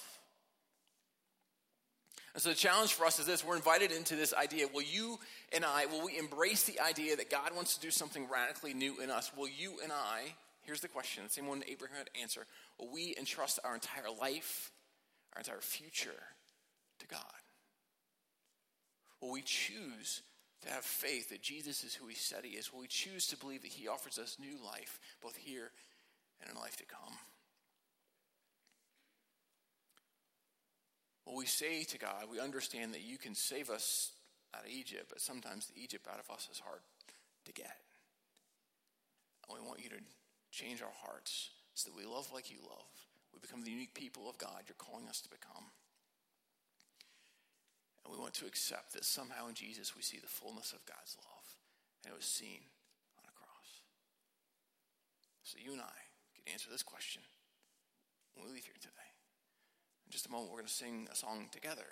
And 2.34 2.42
so 2.42 2.48
the 2.48 2.54
challenge 2.54 2.94
for 2.94 3.04
us 3.04 3.18
is 3.18 3.26
this 3.26 3.44
we're 3.44 3.56
invited 3.56 3.92
into 3.92 4.16
this 4.16 4.32
idea. 4.32 4.66
Will 4.72 4.82
you 4.82 5.18
and 5.52 5.64
I, 5.64 5.86
will 5.86 6.04
we 6.04 6.18
embrace 6.18 6.64
the 6.64 6.80
idea 6.80 7.16
that 7.16 7.30
God 7.30 7.54
wants 7.54 7.74
to 7.74 7.80
do 7.80 7.90
something 7.90 8.26
radically 8.28 8.72
new 8.72 9.00
in 9.00 9.10
us? 9.10 9.30
Will 9.36 9.48
you 9.48 9.80
and 9.82 9.92
I, 9.92 10.34
here's 10.62 10.80
the 10.80 10.88
question, 10.88 11.24
the 11.24 11.30
same 11.30 11.46
one 11.46 11.62
Abraham 11.68 11.98
had 11.98 12.06
to 12.06 12.20
answer, 12.20 12.46
will 12.78 12.90
we 12.90 13.14
entrust 13.18 13.58
our 13.64 13.74
entire 13.74 14.10
life, 14.18 14.70
our 15.34 15.40
entire 15.40 15.60
future 15.60 16.22
to 17.00 17.06
God? 17.06 17.20
Will 19.20 19.32
we 19.32 19.42
choose 19.42 20.22
to 20.62 20.70
have 20.70 20.84
faith 20.84 21.30
that 21.30 21.42
Jesus 21.42 21.84
is 21.84 21.94
who 21.94 22.06
he 22.06 22.14
said 22.14 22.44
he 22.44 22.56
is? 22.56 22.72
Will 22.72 22.80
we 22.80 22.86
choose 22.86 23.26
to 23.28 23.36
believe 23.36 23.62
that 23.62 23.72
he 23.72 23.88
offers 23.88 24.18
us 24.18 24.38
new 24.40 24.56
life, 24.64 24.98
both 25.22 25.36
here 25.36 25.70
and 26.40 26.50
in 26.50 26.56
life 26.56 26.76
to 26.76 26.84
come? 26.86 27.14
Well, 31.24 31.36
we 31.36 31.46
say 31.46 31.84
to 31.84 31.98
God, 31.98 32.26
we 32.30 32.40
understand 32.40 32.94
that 32.94 33.02
you 33.02 33.16
can 33.16 33.34
save 33.34 33.70
us 33.70 34.12
out 34.54 34.64
of 34.64 34.70
Egypt, 34.70 35.06
but 35.08 35.20
sometimes 35.20 35.66
the 35.66 35.80
Egypt 35.80 36.06
out 36.10 36.20
of 36.20 36.34
us 36.34 36.48
is 36.50 36.58
hard 36.58 36.80
to 37.46 37.52
get. 37.52 37.76
And 39.48 39.58
we 39.58 39.66
want 39.66 39.82
you 39.82 39.90
to 39.90 40.00
change 40.50 40.82
our 40.82 40.94
hearts 41.04 41.50
so 41.74 41.90
that 41.90 41.96
we 41.96 42.04
love 42.04 42.28
like 42.32 42.50
you 42.50 42.58
love. 42.62 42.90
We 43.32 43.40
become 43.40 43.64
the 43.64 43.70
unique 43.70 43.94
people 43.94 44.28
of 44.28 44.38
God 44.38 44.66
you're 44.66 44.76
calling 44.76 45.08
us 45.08 45.20
to 45.22 45.30
become. 45.30 45.72
And 48.04 48.12
we 48.12 48.20
want 48.20 48.34
to 48.34 48.46
accept 48.46 48.92
that 48.92 49.04
somehow 49.04 49.48
in 49.48 49.54
Jesus 49.54 49.96
we 49.96 50.02
see 50.02 50.18
the 50.18 50.26
fullness 50.26 50.72
of 50.72 50.84
God's 50.84 51.16
love. 51.22 51.46
And 52.04 52.12
it 52.12 52.16
was 52.16 52.26
seen 52.26 52.66
on 53.16 53.24
a 53.24 53.32
cross. 53.32 53.80
So 55.44 55.56
you 55.62 55.72
and 55.72 55.80
I 55.80 55.98
can 56.34 56.52
answer 56.52 56.68
this 56.70 56.82
question 56.82 57.22
when 58.34 58.46
we 58.46 58.52
leave 58.52 58.66
here 58.66 58.80
today. 58.80 59.11
In 60.06 60.12
just 60.12 60.26
a 60.26 60.30
moment, 60.30 60.50
we're 60.50 60.58
going 60.58 60.68
to 60.68 60.72
sing 60.72 61.08
a 61.10 61.16
song 61.16 61.48
together. 61.52 61.86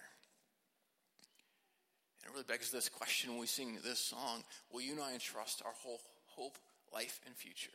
And 2.23 2.31
it 2.31 2.33
really 2.33 2.45
begs 2.45 2.71
this 2.71 2.89
question 2.89 3.31
when 3.31 3.41
we 3.41 3.47
sing 3.47 3.79
this 3.83 3.99
song 3.99 4.45
Will 4.73 4.83
you 4.83 4.93
and 4.93 5.01
I 5.01 5.13
entrust 5.13 5.63
our 5.65 5.73
whole 5.83 6.01
hope, 6.27 6.59
life, 6.93 7.21
and 7.27 7.35
future 7.35 7.71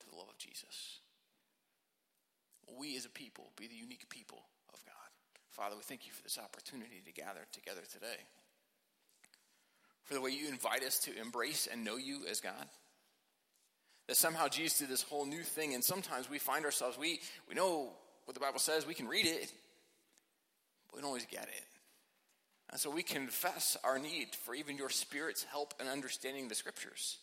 to 0.00 0.10
the 0.10 0.16
love 0.16 0.28
of 0.28 0.38
Jesus? 0.38 1.00
Will 2.66 2.78
we 2.78 2.96
as 2.96 3.04
a 3.04 3.10
people 3.10 3.50
be 3.56 3.66
the 3.66 3.74
unique 3.74 4.08
people 4.08 4.42
of 4.72 4.84
God? 4.84 4.94
Father, 5.50 5.76
we 5.76 5.82
thank 5.82 6.06
you 6.06 6.12
for 6.12 6.22
this 6.22 6.38
opportunity 6.38 7.02
to 7.04 7.12
gather 7.12 7.46
together 7.52 7.82
today. 7.92 8.24
For 10.04 10.14
the 10.14 10.20
way 10.20 10.30
you 10.30 10.48
invite 10.48 10.82
us 10.82 10.98
to 11.00 11.20
embrace 11.20 11.68
and 11.70 11.84
know 11.84 11.96
you 11.96 12.22
as 12.30 12.40
God. 12.40 12.66
That 14.06 14.16
somehow 14.16 14.48
Jesus 14.48 14.78
did 14.78 14.88
this 14.88 15.02
whole 15.02 15.26
new 15.26 15.42
thing, 15.42 15.74
and 15.74 15.84
sometimes 15.84 16.28
we 16.28 16.38
find 16.38 16.64
ourselves, 16.64 16.98
we, 16.98 17.20
we 17.48 17.54
know 17.54 17.90
what 18.30 18.34
the 18.34 18.40
Bible 18.40 18.60
says, 18.60 18.86
we 18.86 18.94
can 18.94 19.08
read 19.08 19.26
it, 19.26 19.52
but 20.86 20.94
we 20.94 21.00
don't 21.00 21.08
always 21.08 21.26
get 21.26 21.48
it. 21.48 21.64
And 22.70 22.78
so 22.78 22.88
we 22.88 23.02
confess 23.02 23.76
our 23.82 23.98
need 23.98 24.28
for 24.44 24.54
even 24.54 24.76
your 24.76 24.88
Spirit's 24.88 25.42
help 25.42 25.74
in 25.80 25.88
understanding 25.88 26.46
the 26.46 26.54
Scriptures. 26.54 27.18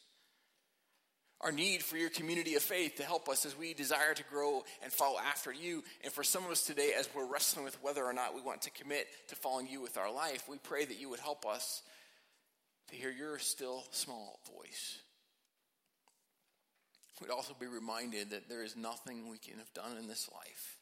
Our 1.40 1.54
need 1.54 1.82
for 1.82 1.96
your 1.96 2.10
community 2.10 2.56
of 2.56 2.62
faith 2.62 2.98
to 2.98 3.04
help 3.04 3.30
us 3.30 3.46
as 3.46 3.58
we 3.58 3.74
desire 3.74 4.14
to 4.16 4.24
grow 4.26 4.66
and 4.84 4.92
follow 4.92 5.18
after 5.18 5.54
you. 5.54 5.82
And 6.04 6.12
for 6.12 6.26
some 6.26 6.44
of 6.44 6.52
us 6.52 6.66
today, 6.66 6.92
as 7.00 7.08
we're 7.16 7.32
wrestling 7.32 7.64
with 7.64 7.82
whether 7.82 8.04
or 8.04 8.12
not 8.12 8.36
we 8.36 8.42
want 8.42 8.64
to 8.64 8.72
commit 8.72 9.08
to 9.30 9.38
following 9.38 9.70
you 9.70 9.80
with 9.80 9.98
our 9.98 10.12
life, 10.12 10.44
we 10.50 10.58
pray 10.58 10.84
that 10.84 11.00
you 11.00 11.08
would 11.08 11.22
help 11.22 11.46
us 11.46 11.84
to 12.90 12.98
hear 12.98 13.12
your 13.12 13.40
still 13.40 13.86
small 13.92 14.42
voice. 14.58 14.98
We'd 17.22 17.32
also 17.32 17.56
be 17.58 17.68
reminded 17.68 18.32
that 18.32 18.50
there 18.50 18.66
is 18.66 18.76
nothing 18.76 19.30
we 19.30 19.38
can 19.38 19.60
have 19.60 19.74
done 19.74 19.96
in 19.98 20.10
this 20.10 20.30
life 20.34 20.77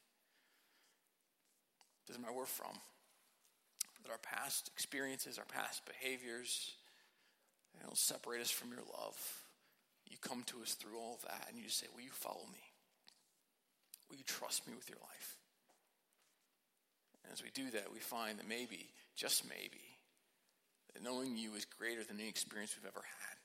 doesn't 2.06 2.22
matter 2.22 2.32
where 2.32 2.42
we're 2.42 2.46
from, 2.46 2.76
that 4.02 4.12
our 4.12 4.18
past 4.18 4.70
experiences, 4.72 5.38
our 5.38 5.44
past 5.44 5.82
behaviors, 5.86 6.74
they 7.74 7.84
don't 7.84 7.98
separate 7.98 8.40
us 8.40 8.50
from 8.50 8.70
your 8.70 8.84
love. 8.98 9.18
You 10.08 10.16
come 10.20 10.44
to 10.46 10.62
us 10.62 10.74
through 10.74 10.98
all 10.98 11.18
that 11.24 11.48
and 11.50 11.58
you 11.58 11.68
say, 11.68 11.86
Will 11.94 12.02
you 12.02 12.10
follow 12.10 12.46
me? 12.52 12.62
Will 14.08 14.16
you 14.16 14.24
trust 14.24 14.66
me 14.66 14.74
with 14.74 14.88
your 14.88 14.98
life? 14.98 15.36
And 17.24 17.32
as 17.32 17.42
we 17.42 17.50
do 17.50 17.70
that, 17.72 17.92
we 17.92 17.98
find 17.98 18.38
that 18.38 18.48
maybe, 18.48 18.86
just 19.16 19.48
maybe, 19.48 19.82
that 20.94 21.02
knowing 21.02 21.36
you 21.36 21.54
is 21.54 21.64
greater 21.64 22.04
than 22.04 22.20
any 22.20 22.28
experience 22.28 22.76
we've 22.76 22.88
ever 22.88 23.02
had. 23.02 23.36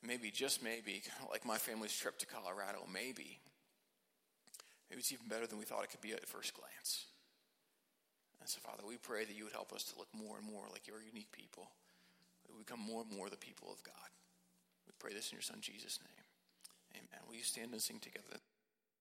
And 0.00 0.08
maybe, 0.08 0.30
just 0.30 0.62
maybe, 0.62 1.02
like 1.30 1.46
my 1.46 1.56
family's 1.56 1.96
trip 1.96 2.18
to 2.18 2.26
Colorado, 2.26 2.86
maybe, 2.92 3.38
maybe 4.92 5.00
it's 5.00 5.08
even 5.08 5.24
better 5.24 5.48
than 5.48 5.56
we 5.56 5.64
thought 5.64 5.84
it 5.84 5.88
could 5.88 6.04
be 6.04 6.12
at 6.12 6.28
first 6.28 6.52
glance. 6.52 7.08
And 8.44 8.48
so, 8.48 8.60
Father, 8.60 8.84
we 8.84 9.00
pray 9.00 9.24
that 9.24 9.32
you 9.32 9.48
would 9.48 9.56
help 9.56 9.72
us 9.72 9.88
to 9.88 9.96
look 9.96 10.12
more 10.12 10.36
and 10.36 10.44
more 10.44 10.68
like 10.68 10.84
your 10.84 11.00
unique 11.00 11.32
people. 11.32 11.72
We 12.52 12.60
become 12.60 12.84
more 12.84 13.00
and 13.00 13.16
more 13.16 13.32
the 13.32 13.40
people 13.40 13.72
of 13.72 13.82
God. 13.82 14.12
We 14.84 14.92
pray 14.98 15.16
this 15.16 15.32
in 15.32 15.36
your 15.36 15.42
Son, 15.48 15.64
Jesus' 15.64 15.98
name. 16.04 16.26
Amen. 16.92 17.24
Will 17.24 17.40
you 17.40 17.48
stand 17.48 17.72
and 17.72 17.80
sing 17.80 18.04
together? 18.04 18.36